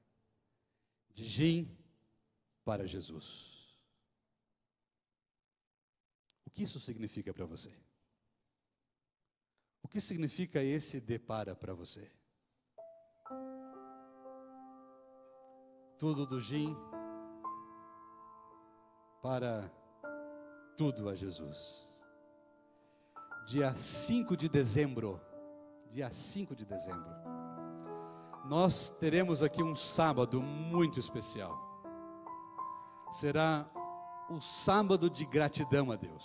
De 1.13 1.25
Jim 1.25 1.77
para 2.65 2.87
Jesus. 2.87 3.77
O 6.47 6.51
que 6.51 6.63
isso 6.63 6.79
significa 6.79 7.35
para 7.35 7.45
você? 7.45 7.75
O 9.83 9.89
que 9.89 10.01
significa 10.01 10.63
esse 10.63 11.01
depara 11.01 11.57
para 11.57 11.75
você? 11.75 12.09
tudo 15.99 16.25
do 16.25 16.41
Jim 16.41 16.77
para 19.21 19.69
tudo 20.77 21.09
a 21.09 21.17
Jesus. 21.17 21.85
Dia 23.49 23.75
5 23.75 24.37
de 24.37 24.49
dezembro, 24.49 25.21
dia 25.91 26.11
5 26.11 26.55
de 26.55 26.67
dezembro, 26.67 27.11
nós 28.45 28.91
teremos 29.01 29.43
aqui 29.43 29.63
um 29.63 29.75
sábado 29.75 30.43
muito 30.43 30.99
especial. 30.99 31.59
Será 33.11 33.67
o 34.29 34.41
sábado 34.41 35.09
de 35.09 35.25
gratidão 35.25 35.91
a 35.91 35.97
Deus. 35.97 36.25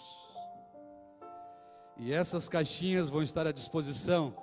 E 1.97 2.12
essas 2.12 2.49
caixinhas 2.49 3.10
vão 3.10 3.23
estar 3.23 3.47
à 3.47 3.52
disposição. 3.52 4.36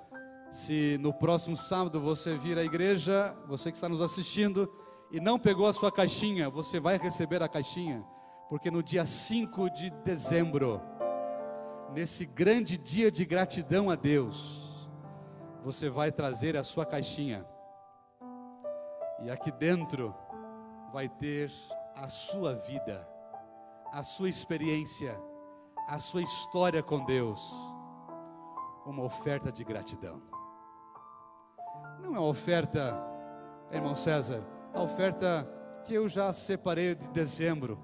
Se 0.51 0.97
no 0.99 1.13
próximo 1.13 1.57
sábado 1.57 2.01
você 2.01 2.37
vir 2.37 2.57
à 2.57 2.65
igreja, 2.65 3.37
você 3.47 3.71
que 3.71 3.77
está 3.77 3.89
nos 3.89 4.01
assistindo, 4.01 4.73
e 5.11 5.21
não 5.21 5.39
pegou 5.39 5.67
a 5.67 5.73
sua 5.73 5.93
caixinha, 5.93 6.49
você 6.49 6.81
vai 6.81 6.97
receber 6.97 7.43
a 7.43 7.49
caixinha, 7.49 8.05
porque 8.49 8.71
no 8.71 8.83
dia 8.83 9.05
5 9.05 9.71
de 9.71 9.91
dezembro, 10.05 10.81
nesse 11.93 12.25
grande 12.25 12.79
dia 12.79 13.11
de 13.11 13.25
gratidão 13.25 13.91
a 13.91 13.97
Deus, 13.97 14.70
você 15.63 15.91
vai 15.91 16.11
trazer 16.11 16.57
a 16.57 16.65
sua 16.65 16.87
caixinha, 16.87 17.47
e 19.23 19.31
aqui 19.31 19.53
dentro 19.53 20.15
vai 20.93 21.09
ter 21.09 21.53
a 21.95 22.09
sua 22.09 22.55
vida, 22.55 23.07
a 23.93 24.03
sua 24.03 24.29
experiência, 24.29 25.15
a 25.87 25.99
sua 25.99 26.23
história 26.23 26.83
com 26.83 27.05
Deus, 27.05 27.53
uma 28.87 29.05
oferta 29.05 29.53
de 29.53 29.63
gratidão. 29.63 30.23
Não 32.01 32.17
é 32.17 32.19
uma 32.19 32.29
oferta, 32.29 32.97
irmão 33.71 33.95
César, 33.95 34.43
a 34.73 34.81
oferta 34.81 35.47
que 35.85 35.95
eu 35.95 36.09
já 36.09 36.33
separei 36.33 36.95
de 36.95 37.11
dezembro, 37.11 37.79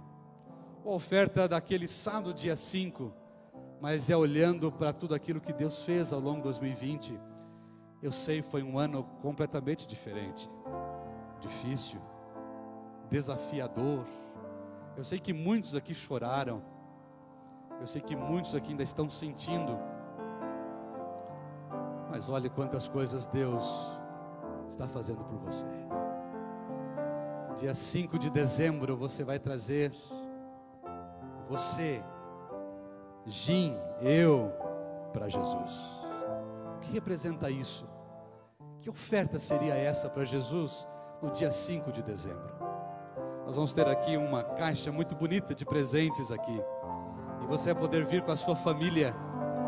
a 0.85 0.89
oferta 0.89 1.47
daquele 1.47 1.87
sábado, 1.87 2.33
dia 2.33 2.57
5, 2.57 3.13
mas 3.81 4.09
é 4.09 4.17
olhando 4.17 4.73
para 4.73 4.93
tudo 4.93 5.15
aquilo 5.15 5.41
que 5.41 5.53
Deus 5.53 5.83
fez 5.83 6.13
ao 6.13 6.21
longo 6.21 6.39
de 6.39 6.45
2020. 6.45 7.21
Eu 8.03 8.13
sei, 8.13 8.43
foi 8.43 8.63
um 8.63 8.79
ano 8.79 9.05
completamente 9.23 9.87
diferente, 9.87 10.51
difícil, 11.41 12.01
desafiador. 13.11 14.05
Eu 14.97 15.05
sei 15.05 15.19
que 15.19 15.33
muitos 15.33 15.75
aqui 15.75 15.95
choraram, 15.95 16.63
eu 17.81 17.87
sei 17.87 18.01
que 18.01 18.15
muitos 18.15 18.55
aqui 18.55 18.71
ainda 18.71 18.83
estão 18.83 19.09
sentindo, 19.09 19.79
mas 22.11 22.29
olhe 22.29 22.49
quantas 22.49 22.89
coisas 22.89 23.27
Deus 23.27 23.91
está 24.69 24.87
fazendo 24.89 25.25
por 25.25 25.39
você. 25.39 25.67
Dia 27.57 27.75
5 27.75 28.19
de 28.19 28.31
dezembro 28.31 28.97
você 28.97 29.25
vai 29.25 29.39
trazer 29.39 29.93
você, 31.49 32.03
Jim, 33.25 33.75
eu 34.01 34.53
para 35.13 35.29
Jesus. 35.29 35.96
O 36.77 36.81
que 36.81 36.93
representa 36.93 37.51
isso? 37.51 37.89
Que 38.81 38.91
oferta 38.91 39.39
seria 39.39 39.75
essa 39.75 40.09
para 40.09 40.25
Jesus 40.25 40.87
no 41.23 41.31
dia 41.33 41.51
5 41.51 41.91
de 41.91 42.03
dezembro? 42.03 42.55
Nós 43.47 43.55
vamos 43.55 43.73
ter 43.73 43.87
aqui 43.89 44.17
uma 44.17 44.43
caixa 44.43 44.93
muito 44.93 45.15
bonita 45.15 45.55
de 45.55 45.65
presentes 45.65 46.31
aqui. 46.31 46.61
E 47.43 47.47
você 47.47 47.73
vai 47.73 47.83
poder 47.83 48.05
vir 48.05 48.23
com 48.23 48.33
a 48.33 48.37
sua 48.37 48.57
família, 48.57 49.15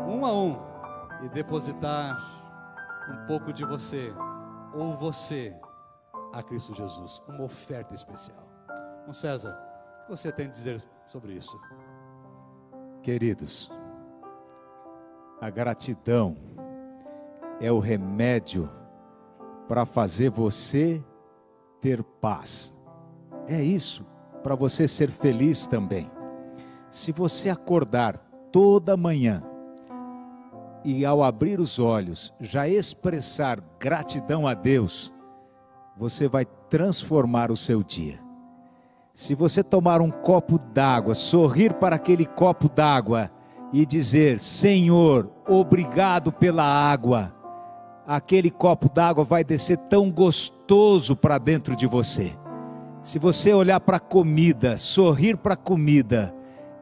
um 0.07 0.25
a 0.25 0.33
um, 0.33 0.57
e 1.23 1.29
depositar 1.29 2.17
um 3.09 3.25
pouco 3.25 3.51
de 3.51 3.65
você 3.65 4.13
ou 4.73 4.95
você 4.95 5.55
a 6.33 6.43
Cristo 6.43 6.75
Jesus, 6.75 7.21
uma 7.27 7.43
oferta 7.43 7.93
especial. 7.93 8.47
Bom, 9.05 9.13
César, 9.13 9.57
o 10.01 10.05
que 10.05 10.11
você 10.11 10.31
tem 10.31 10.45
a 10.47 10.51
dizer 10.51 10.85
sobre 11.07 11.33
isso? 11.33 11.59
Queridos, 13.01 13.71
a 15.41 15.49
gratidão 15.49 16.35
é 17.59 17.71
o 17.71 17.79
remédio 17.79 18.69
para 19.67 19.85
fazer 19.85 20.29
você 20.29 21.03
ter 21.81 22.03
paz. 22.03 22.77
É 23.47 23.61
isso, 23.61 24.05
para 24.43 24.55
você 24.55 24.87
ser 24.87 25.09
feliz 25.09 25.67
também. 25.67 26.09
Se 26.89 27.11
você 27.11 27.49
acordar 27.49 28.17
toda 28.51 28.97
manhã 28.97 29.43
e 30.83 31.05
ao 31.05 31.23
abrir 31.23 31.59
os 31.59 31.77
olhos 31.77 32.33
já 32.39 32.67
expressar 32.67 33.59
gratidão 33.79 34.47
a 34.47 34.53
Deus, 34.53 35.13
você 35.97 36.27
vai 36.27 36.45
transformar 36.69 37.51
o 37.51 37.57
seu 37.57 37.83
dia. 37.83 38.19
Se 39.13 39.35
você 39.35 39.61
tomar 39.61 40.01
um 40.01 40.09
copo 40.09 40.57
d'água, 40.57 41.13
sorrir 41.13 41.73
para 41.73 41.97
aquele 41.97 42.25
copo 42.25 42.69
d'água 42.69 43.29
e 43.73 43.85
dizer: 43.85 44.39
Senhor, 44.39 45.29
obrigado 45.47 46.31
pela 46.31 46.63
água, 46.63 47.35
aquele 48.09 48.49
copo 48.49 48.89
d'água 48.89 49.23
vai 49.23 49.43
descer 49.43 49.77
tão 49.77 50.09
gostoso 50.09 51.15
para 51.15 51.37
dentro 51.37 51.75
de 51.75 51.85
você. 51.85 52.33
Se 53.03 53.19
você 53.19 53.53
olhar 53.53 53.79
para 53.79 53.97
a 53.97 53.99
comida, 53.99 54.77
sorrir 54.77 55.37
para 55.37 55.53
a 55.53 55.57
comida 55.57 56.33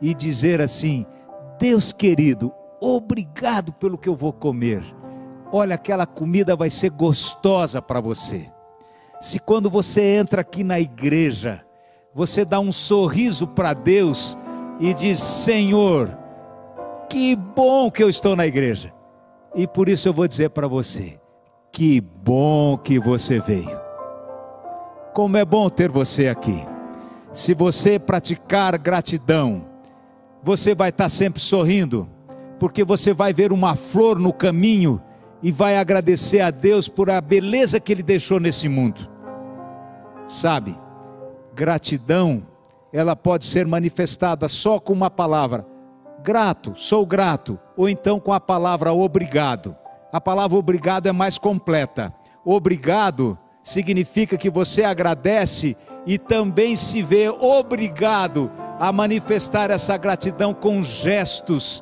e 0.01 0.13
dizer 0.13 0.61
assim: 0.61 1.05
Deus 1.59 1.91
querido, 1.91 2.53
obrigado 2.79 3.73
pelo 3.73 3.97
que 3.97 4.07
eu 4.07 4.15
vou 4.15 4.31
comer. 4.31 4.81
Olha, 5.51 5.75
aquela 5.75 6.05
comida 6.05 6.55
vai 6.55 6.69
ser 6.69 6.91
gostosa 6.91 7.81
para 7.81 7.99
você. 7.99 8.49
Se 9.19 9.37
quando 9.37 9.69
você 9.69 10.01
entra 10.01 10.41
aqui 10.41 10.63
na 10.63 10.79
igreja, 10.79 11.61
você 12.15 12.45
dá 12.45 12.59
um 12.59 12.71
sorriso 12.71 13.45
para 13.47 13.73
Deus 13.73 14.37
e 14.79 14.93
diz: 14.93 15.19
Senhor, 15.19 16.17
que 17.09 17.35
bom 17.35 17.91
que 17.91 18.01
eu 18.01 18.09
estou 18.09 18.33
na 18.33 18.47
igreja. 18.47 18.96
E 19.57 19.65
por 19.65 19.89
isso 19.89 20.07
eu 20.07 20.13
vou 20.13 20.27
dizer 20.27 20.51
para 20.51 20.67
você: 20.67 21.19
que 21.71 21.99
bom 21.99 22.77
que 22.77 22.99
você 22.99 23.39
veio. 23.39 23.81
Como 25.13 25.35
é 25.35 25.43
bom 25.43 25.67
ter 25.67 25.89
você 25.89 26.27
aqui. 26.27 26.63
Se 27.33 27.53
você 27.53 27.97
praticar 27.97 28.77
gratidão, 28.77 29.65
você 30.43 30.75
vai 30.75 30.89
estar 30.89 31.09
sempre 31.09 31.41
sorrindo 31.41 32.07
porque 32.59 32.83
você 32.83 33.13
vai 33.13 33.33
ver 33.33 33.51
uma 33.51 33.75
flor 33.75 34.17
no 34.17 34.33
caminho 34.33 35.01
e 35.41 35.51
vai 35.51 35.77
agradecer 35.77 36.41
a 36.41 36.49
Deus 36.49 36.87
por 36.87 37.09
a 37.09 37.21
beleza 37.21 37.79
que 37.79 37.91
Ele 37.91 38.03
deixou 38.03 38.39
nesse 38.39 38.67
mundo. 38.67 39.09
Sabe, 40.27 40.77
gratidão, 41.53 42.45
ela 42.91 43.15
pode 43.15 43.45
ser 43.45 43.65
manifestada 43.65 44.47
só 44.47 44.79
com 44.79 44.93
uma 44.93 45.09
palavra: 45.09 45.65
grato, 46.27 46.73
sou 46.75 47.05
grato, 47.05 47.57
ou 47.77 47.87
então 47.87 48.19
com 48.19 48.33
a 48.33 48.39
palavra 48.39 48.91
obrigado. 48.91 49.73
A 50.11 50.19
palavra 50.19 50.57
obrigado 50.57 51.07
é 51.07 51.13
mais 51.13 51.37
completa. 51.37 52.13
Obrigado 52.43 53.37
significa 53.63 54.37
que 54.37 54.49
você 54.49 54.83
agradece 54.83 55.77
e 56.05 56.17
também 56.17 56.75
se 56.75 57.01
vê 57.01 57.29
obrigado 57.29 58.51
a 58.77 58.91
manifestar 58.91 59.71
essa 59.71 59.95
gratidão 59.95 60.53
com 60.53 60.83
gestos 60.83 61.81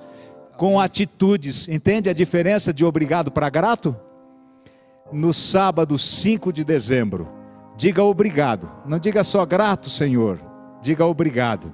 com 0.58 0.80
atitudes. 0.80 1.68
Entende 1.68 2.08
a 2.08 2.14
diferença 2.14 2.72
de 2.72 2.86
obrigado 2.86 3.32
para 3.32 3.50
grato? 3.50 3.98
No 5.12 5.34
sábado 5.34 5.98
5 5.98 6.54
de 6.54 6.64
dezembro, 6.64 7.28
diga 7.76 8.04
obrigado. 8.04 8.72
Não 8.86 9.00
diga 9.00 9.24
só 9.24 9.44
grato, 9.44 9.90
Senhor. 9.90 10.40
Diga 10.84 11.04
obrigado. 11.04 11.74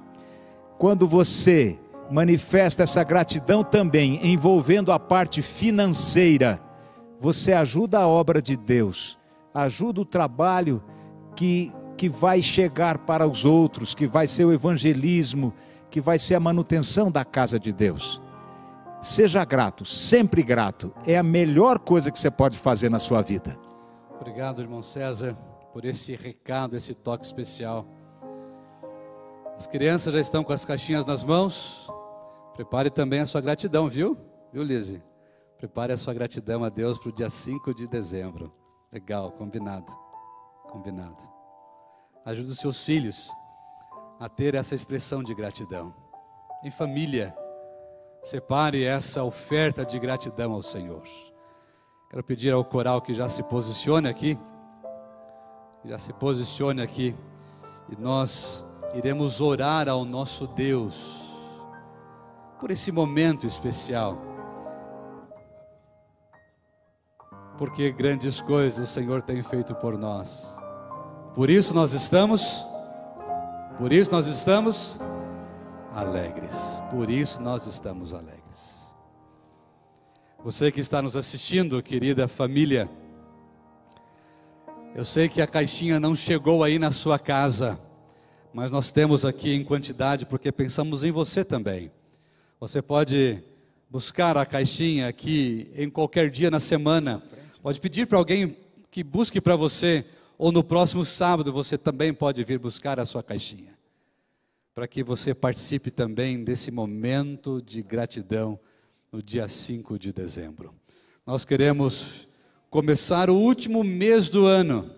Quando 0.78 1.06
você 1.06 1.78
manifesta 2.12 2.82
essa 2.82 3.02
gratidão 3.02 3.64
também 3.64 4.20
envolvendo 4.22 4.92
a 4.92 4.98
parte 4.98 5.40
financeira, 5.40 6.60
você 7.18 7.54
ajuda 7.54 8.00
a 8.00 8.06
obra 8.06 8.42
de 8.42 8.54
Deus, 8.54 9.18
ajuda 9.54 10.02
o 10.02 10.04
trabalho 10.04 10.82
que, 11.34 11.72
que 11.96 12.10
vai 12.10 12.42
chegar 12.42 12.98
para 12.98 13.26
os 13.26 13.46
outros, 13.46 13.94
que 13.94 14.06
vai 14.06 14.26
ser 14.26 14.44
o 14.44 14.52
evangelismo, 14.52 15.54
que 15.90 16.02
vai 16.02 16.18
ser 16.18 16.34
a 16.34 16.40
manutenção 16.40 17.10
da 17.10 17.24
casa 17.24 17.58
de 17.58 17.72
Deus. 17.72 18.20
Seja 19.00 19.42
grato, 19.44 19.84
sempre 19.84 20.42
grato. 20.42 20.92
É 21.06 21.16
a 21.16 21.22
melhor 21.22 21.78
coisa 21.78 22.10
que 22.10 22.20
você 22.20 22.30
pode 22.30 22.58
fazer 22.58 22.90
na 22.90 22.98
sua 22.98 23.22
vida. 23.22 23.58
Obrigado, 24.20 24.60
irmão 24.60 24.82
César, 24.82 25.34
por 25.72 25.84
esse 25.84 26.14
recado, 26.14 26.76
esse 26.76 26.94
toque 26.94 27.24
especial. 27.24 27.86
As 29.56 29.66
crianças 29.66 30.12
já 30.12 30.20
estão 30.20 30.44
com 30.44 30.52
as 30.52 30.64
caixinhas 30.64 31.06
nas 31.06 31.24
mãos. 31.24 31.90
Prepare 32.54 32.90
também 32.90 33.20
a 33.20 33.26
sua 33.26 33.40
gratidão, 33.40 33.88
viu? 33.88 34.16
Viu, 34.52 34.62
Lise? 34.62 35.02
Prepare 35.58 35.92
a 35.92 35.96
sua 35.96 36.12
gratidão 36.12 36.64
a 36.64 36.68
Deus 36.68 36.98
para 36.98 37.08
o 37.08 37.12
dia 37.12 37.30
5 37.30 37.74
de 37.74 37.86
dezembro. 37.86 38.52
Legal, 38.92 39.32
combinado. 39.32 39.92
Combinado. 40.64 41.22
Ajude 42.24 42.52
os 42.52 42.58
seus 42.58 42.84
filhos 42.84 43.30
a 44.20 44.28
ter 44.28 44.54
essa 44.54 44.74
expressão 44.74 45.22
de 45.22 45.34
gratidão. 45.34 45.94
Em 46.64 46.70
família 46.70 47.34
Separe 48.22 48.84
essa 48.84 49.24
oferta 49.24 49.84
de 49.84 49.98
gratidão 49.98 50.52
ao 50.52 50.62
Senhor. 50.62 51.02
Quero 52.08 52.22
pedir 52.22 52.52
ao 52.52 52.64
coral 52.64 53.02
que 53.02 53.14
já 53.14 53.28
se 53.28 53.42
posicione 53.42 54.08
aqui. 54.08 54.38
Já 55.84 55.98
se 55.98 56.12
posicione 56.12 56.80
aqui. 56.80 57.16
E 57.88 58.00
nós 58.00 58.64
iremos 58.94 59.40
orar 59.40 59.88
ao 59.88 60.04
nosso 60.04 60.46
Deus 60.46 61.21
por 62.62 62.70
esse 62.70 62.92
momento 62.92 63.44
especial. 63.44 64.16
Porque 67.58 67.90
grandes 67.90 68.40
coisas 68.40 68.88
o 68.88 68.92
Senhor 68.92 69.20
tem 69.20 69.42
feito 69.42 69.74
por 69.74 69.98
nós. 69.98 70.46
Por 71.34 71.50
isso 71.50 71.74
nós 71.74 71.92
estamos, 71.92 72.64
por 73.78 73.92
isso 73.92 74.12
nós 74.12 74.28
estamos 74.28 74.96
alegres. 75.90 76.54
Por 76.88 77.10
isso 77.10 77.42
nós 77.42 77.66
estamos 77.66 78.14
alegres. 78.14 78.94
Você 80.44 80.70
que 80.70 80.78
está 80.78 81.02
nos 81.02 81.16
assistindo, 81.16 81.82
querida 81.82 82.28
família, 82.28 82.88
eu 84.94 85.04
sei 85.04 85.28
que 85.28 85.42
a 85.42 85.48
caixinha 85.48 85.98
não 85.98 86.14
chegou 86.14 86.62
aí 86.62 86.78
na 86.78 86.92
sua 86.92 87.18
casa, 87.18 87.80
mas 88.54 88.70
nós 88.70 88.92
temos 88.92 89.24
aqui 89.24 89.52
em 89.52 89.64
quantidade 89.64 90.24
porque 90.24 90.52
pensamos 90.52 91.02
em 91.02 91.10
você 91.10 91.44
também. 91.44 91.90
Você 92.62 92.80
pode 92.80 93.42
buscar 93.90 94.36
a 94.36 94.46
caixinha 94.46 95.08
aqui 95.08 95.68
em 95.74 95.90
qualquer 95.90 96.30
dia 96.30 96.48
na 96.48 96.60
semana. 96.60 97.20
Pode 97.60 97.80
pedir 97.80 98.06
para 98.06 98.18
alguém 98.18 98.56
que 98.88 99.02
busque 99.02 99.40
para 99.40 99.56
você, 99.56 100.04
ou 100.38 100.52
no 100.52 100.62
próximo 100.62 101.04
sábado 101.04 101.52
você 101.52 101.76
também 101.76 102.14
pode 102.14 102.44
vir 102.44 102.60
buscar 102.60 103.00
a 103.00 103.04
sua 103.04 103.20
caixinha 103.20 103.76
para 104.72 104.86
que 104.86 105.02
você 105.02 105.34
participe 105.34 105.90
também 105.90 106.44
desse 106.44 106.70
momento 106.70 107.60
de 107.60 107.82
gratidão 107.82 108.60
no 109.10 109.20
dia 109.20 109.48
5 109.48 109.98
de 109.98 110.12
dezembro. 110.12 110.72
Nós 111.26 111.44
queremos 111.44 112.28
começar 112.70 113.28
o 113.28 113.34
último 113.34 113.82
mês 113.82 114.28
do 114.28 114.46
ano 114.46 114.88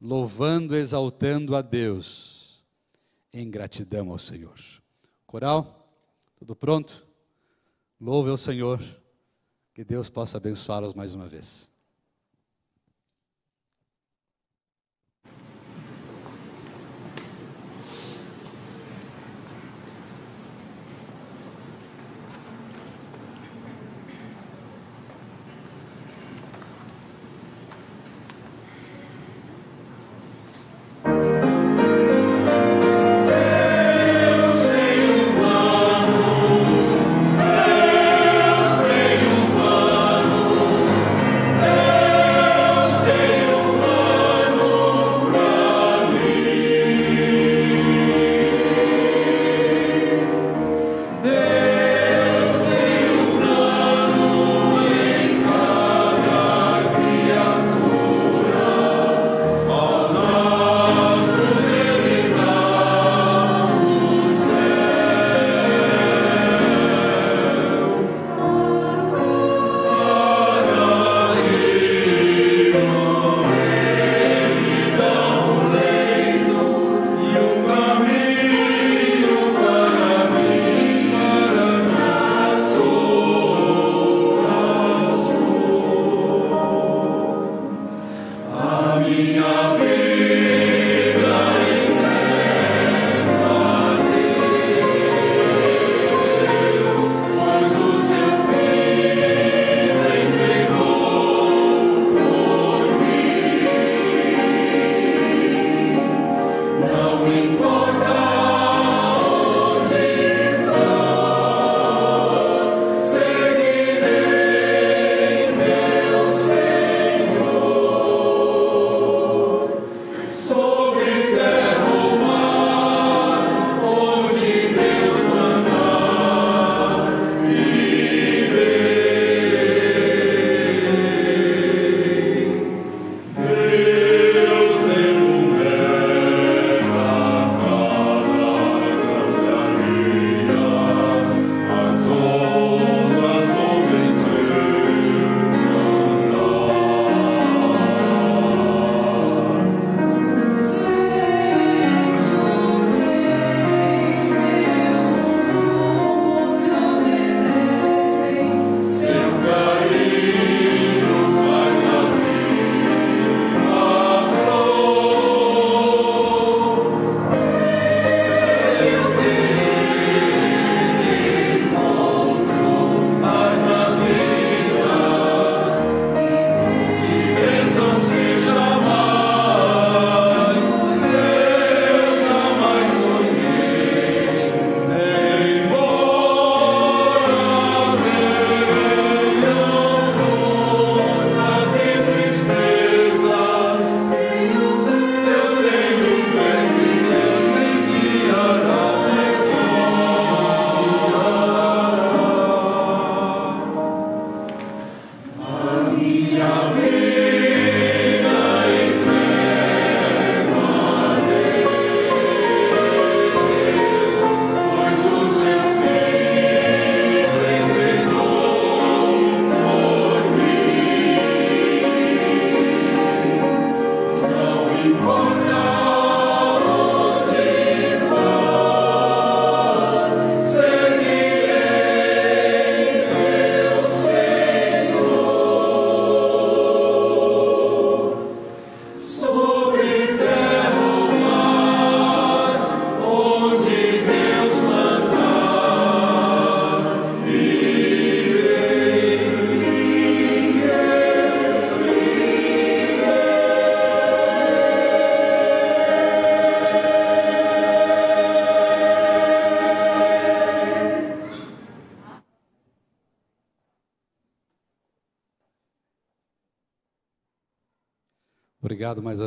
louvando, 0.00 0.74
exaltando 0.74 1.54
a 1.54 1.62
Deus 1.62 2.66
em 3.32 3.48
gratidão 3.48 4.10
ao 4.10 4.18
Senhor. 4.18 4.81
Coral, 5.32 5.88
tudo 6.36 6.54
pronto? 6.54 7.06
Louve 7.98 8.28
ao 8.28 8.36
Senhor, 8.36 8.78
que 9.72 9.82
Deus 9.82 10.10
possa 10.10 10.36
abençoá-los 10.36 10.92
mais 10.92 11.14
uma 11.14 11.26
vez. 11.26 11.71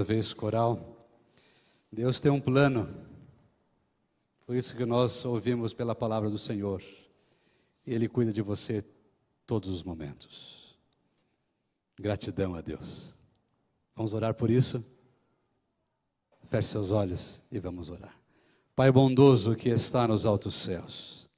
Vez, 0.06 0.34
coral. 0.34 1.10
Deus 1.92 2.22
tem 2.22 2.32
um 2.32 2.40
plano. 2.40 2.96
Foi 4.46 4.58
isso 4.58 4.76
que 4.76 4.86
nós 4.86 5.26
ouvimos 5.26 5.74
pela 5.74 5.96
palavra 5.96 6.30
do 6.30 6.38
Senhor. 6.38 6.82
Ele 7.86 8.08
cuida 8.08 8.32
de 8.32 8.42
você 8.42 8.86
todos 9.46 9.70
os 9.70 9.84
momentos. 9.84 10.78
Gratidão 12.00 12.56
a 12.56 12.62
Deus. 12.62 13.18
Vamos 13.96 14.14
orar 14.14 14.36
por 14.36 14.50
isso? 14.50 14.86
Feche 16.50 16.70
seus 16.70 16.92
olhos 16.92 17.42
e 17.52 17.60
vamos 17.60 17.90
orar. 17.90 18.16
Pai 18.76 18.92
bondoso 18.92 19.56
que 19.56 19.70
está 19.70 20.08
nos 20.08 20.26
altos 20.26 20.54
céus, 20.54 21.30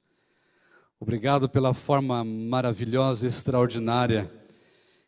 obrigado 0.98 1.48
pela 1.48 1.72
forma 1.72 2.24
maravilhosa 2.24 3.24
e 3.24 3.28
extraordinária 3.28 4.30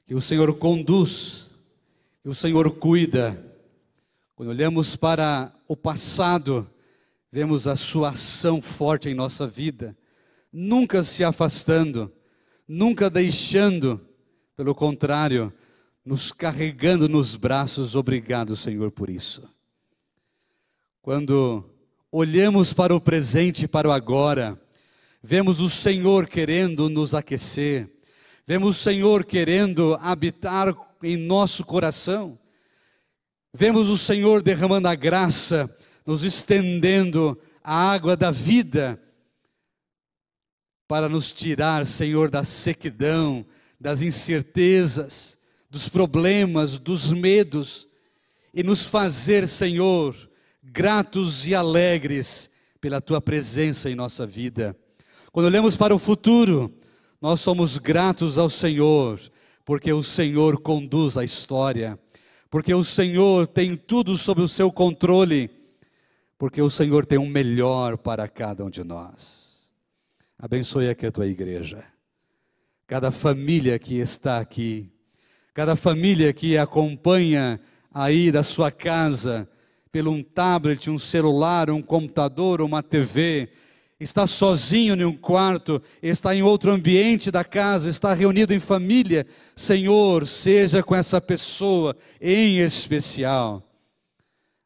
que 0.06 0.14
o 0.14 0.20
Senhor 0.20 0.54
conduz 0.56 1.50
que 2.22 2.28
o 2.28 2.34
Senhor 2.34 2.70
cuida. 2.72 3.49
Quando 4.40 4.52
olhamos 4.52 4.96
para 4.96 5.52
o 5.68 5.76
passado, 5.76 6.66
vemos 7.30 7.66
a 7.66 7.76
sua 7.76 8.12
ação 8.12 8.62
forte 8.62 9.06
em 9.06 9.12
nossa 9.12 9.46
vida, 9.46 9.94
nunca 10.50 11.02
se 11.02 11.22
afastando, 11.22 12.10
nunca 12.66 13.10
deixando, 13.10 14.00
pelo 14.56 14.74
contrário, 14.74 15.52
nos 16.02 16.32
carregando 16.32 17.06
nos 17.06 17.36
braços. 17.36 17.94
Obrigado, 17.94 18.56
Senhor, 18.56 18.90
por 18.90 19.10
isso. 19.10 19.42
Quando 21.02 21.62
olhamos 22.10 22.72
para 22.72 22.96
o 22.96 23.00
presente 23.00 23.66
e 23.66 23.68
para 23.68 23.90
o 23.90 23.92
agora, 23.92 24.58
vemos 25.22 25.60
o 25.60 25.68
Senhor 25.68 26.26
querendo 26.26 26.88
nos 26.88 27.12
aquecer, 27.12 27.92
vemos 28.46 28.78
o 28.78 28.82
Senhor 28.82 29.22
querendo 29.22 29.98
habitar 30.00 30.74
em 31.02 31.18
nosso 31.18 31.62
coração. 31.62 32.40
Vemos 33.52 33.88
o 33.88 33.98
Senhor 33.98 34.42
derramando 34.42 34.88
a 34.88 34.94
graça, 34.94 35.74
nos 36.06 36.22
estendendo 36.22 37.38
a 37.62 37.74
água 37.74 38.16
da 38.16 38.30
vida, 38.30 39.00
para 40.86 41.08
nos 41.08 41.32
tirar, 41.32 41.86
Senhor, 41.86 42.30
da 42.30 42.42
sequidão, 42.42 43.46
das 43.78 44.02
incertezas, 44.02 45.38
dos 45.68 45.88
problemas, 45.88 46.78
dos 46.78 47.12
medos, 47.12 47.86
e 48.52 48.62
nos 48.62 48.86
fazer, 48.86 49.46
Senhor, 49.46 50.16
gratos 50.62 51.46
e 51.46 51.54
alegres 51.54 52.50
pela 52.80 53.00
tua 53.00 53.20
presença 53.20 53.88
em 53.88 53.94
nossa 53.94 54.26
vida. 54.26 54.76
Quando 55.30 55.46
olhamos 55.46 55.76
para 55.76 55.94
o 55.94 55.98
futuro, 55.98 56.72
nós 57.20 57.40
somos 57.40 57.78
gratos 57.78 58.38
ao 58.38 58.50
Senhor 58.50 59.20
porque 59.64 59.92
o 59.92 60.02
Senhor 60.02 60.60
conduz 60.60 61.16
a 61.16 61.24
história, 61.24 61.96
porque 62.50 62.74
o 62.74 62.82
Senhor 62.82 63.46
tem 63.46 63.76
tudo 63.76 64.18
sob 64.18 64.42
o 64.42 64.48
seu 64.48 64.72
controle, 64.72 65.48
porque 66.36 66.60
o 66.60 66.68
Senhor 66.68 67.06
tem 67.06 67.16
o 67.16 67.22
um 67.22 67.28
melhor 67.28 67.96
para 67.96 68.26
cada 68.26 68.64
um 68.64 68.70
de 68.70 68.82
nós. 68.82 69.70
Abençoe 70.36 70.88
aqui 70.88 71.06
a 71.06 71.12
tua 71.12 71.28
igreja, 71.28 71.84
cada 72.86 73.12
família 73.12 73.78
que 73.78 73.94
está 73.98 74.40
aqui, 74.40 74.90
cada 75.54 75.76
família 75.76 76.32
que 76.32 76.58
acompanha 76.58 77.60
aí 77.94 78.32
da 78.32 78.42
sua 78.42 78.72
casa, 78.72 79.48
pelo 79.92 80.10
um 80.10 80.22
tablet, 80.22 80.90
um 80.90 80.98
celular, 80.98 81.70
um 81.70 81.82
computador, 81.82 82.62
uma 82.62 82.82
TV, 82.82 83.50
está 84.00 84.26
sozinho 84.26 84.94
em 84.94 85.04
um 85.04 85.14
quarto, 85.14 85.80
está 86.02 86.34
em 86.34 86.42
outro 86.42 86.70
ambiente 86.70 87.30
da 87.30 87.44
casa, 87.44 87.88
está 87.88 88.14
reunido 88.14 88.54
em 88.54 88.58
família, 88.58 89.26
Senhor, 89.54 90.26
seja 90.26 90.82
com 90.82 90.96
essa 90.96 91.20
pessoa 91.20 91.94
em 92.18 92.58
especial. 92.58 93.62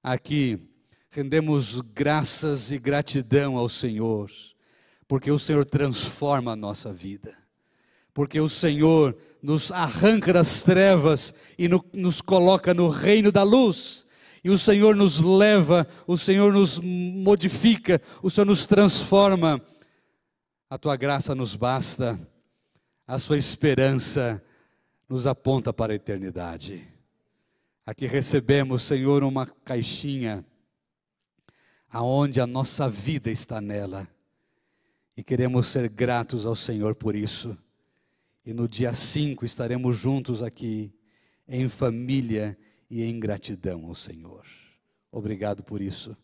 Aqui 0.00 0.60
rendemos 1.10 1.80
graças 1.80 2.70
e 2.70 2.78
gratidão 2.78 3.58
ao 3.58 3.68
Senhor, 3.68 4.30
porque 5.08 5.30
o 5.30 5.38
Senhor 5.38 5.64
transforma 5.64 6.52
a 6.52 6.56
nossa 6.56 6.92
vida, 6.92 7.36
porque 8.12 8.40
o 8.40 8.48
Senhor 8.48 9.16
nos 9.42 9.72
arranca 9.72 10.32
das 10.32 10.62
trevas 10.62 11.34
e 11.58 11.66
no, 11.66 11.84
nos 11.92 12.20
coloca 12.20 12.72
no 12.72 12.88
reino 12.88 13.32
da 13.32 13.42
luz 13.42 14.03
e 14.44 14.50
o 14.50 14.58
Senhor 14.58 14.94
nos 14.94 15.18
leva, 15.18 15.88
o 16.06 16.18
Senhor 16.18 16.52
nos 16.52 16.78
modifica, 16.78 18.00
o 18.22 18.28
Senhor 18.28 18.44
nos 18.44 18.66
transforma. 18.66 19.58
A 20.68 20.76
tua 20.76 20.96
graça 20.96 21.34
nos 21.34 21.56
basta, 21.56 22.20
a 23.06 23.18
sua 23.18 23.38
esperança 23.38 24.44
nos 25.08 25.26
aponta 25.26 25.72
para 25.72 25.94
a 25.94 25.96
eternidade. 25.96 26.86
Aqui 27.86 28.06
recebemos, 28.06 28.82
Senhor, 28.82 29.24
uma 29.24 29.46
caixinha 29.46 30.44
aonde 31.90 32.38
a 32.40 32.46
nossa 32.46 32.88
vida 32.88 33.30
está 33.30 33.62
nela. 33.62 34.06
E 35.16 35.22
queremos 35.22 35.68
ser 35.68 35.88
gratos 35.88 36.44
ao 36.44 36.56
Senhor 36.56 36.94
por 36.94 37.14
isso. 37.14 37.56
E 38.44 38.52
no 38.52 38.68
dia 38.68 38.92
5 38.92 39.46
estaremos 39.46 39.96
juntos 39.96 40.42
aqui, 40.42 40.92
em 41.48 41.68
família, 41.68 42.58
e 42.94 43.02
em 43.02 43.18
gratidão 43.18 43.86
ao 43.86 43.94
Senhor. 43.94 44.46
Obrigado 45.10 45.64
por 45.64 45.82
isso. 45.82 46.16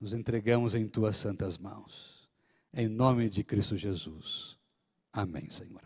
Nos 0.00 0.12
entregamos 0.12 0.74
em 0.74 0.88
tuas 0.88 1.16
santas 1.16 1.56
mãos. 1.56 2.28
Em 2.74 2.88
nome 2.88 3.28
de 3.28 3.44
Cristo 3.44 3.76
Jesus. 3.76 4.58
Amém, 5.12 5.48
Senhor. 5.50 5.80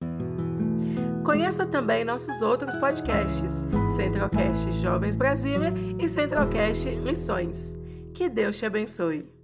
Amém. 0.00 1.24
Conheça 1.24 1.66
também 1.66 2.04
nossos 2.04 2.40
outros 2.42 2.76
podcasts: 2.76 3.64
Centralcast 3.96 4.70
Jovens 4.80 5.16
Brasília 5.16 5.74
e 5.98 6.08
Centralcast 6.08 6.88
Missões. 7.00 7.76
Que 8.14 8.28
Deus 8.28 8.56
te 8.56 8.66
abençoe. 8.66 9.35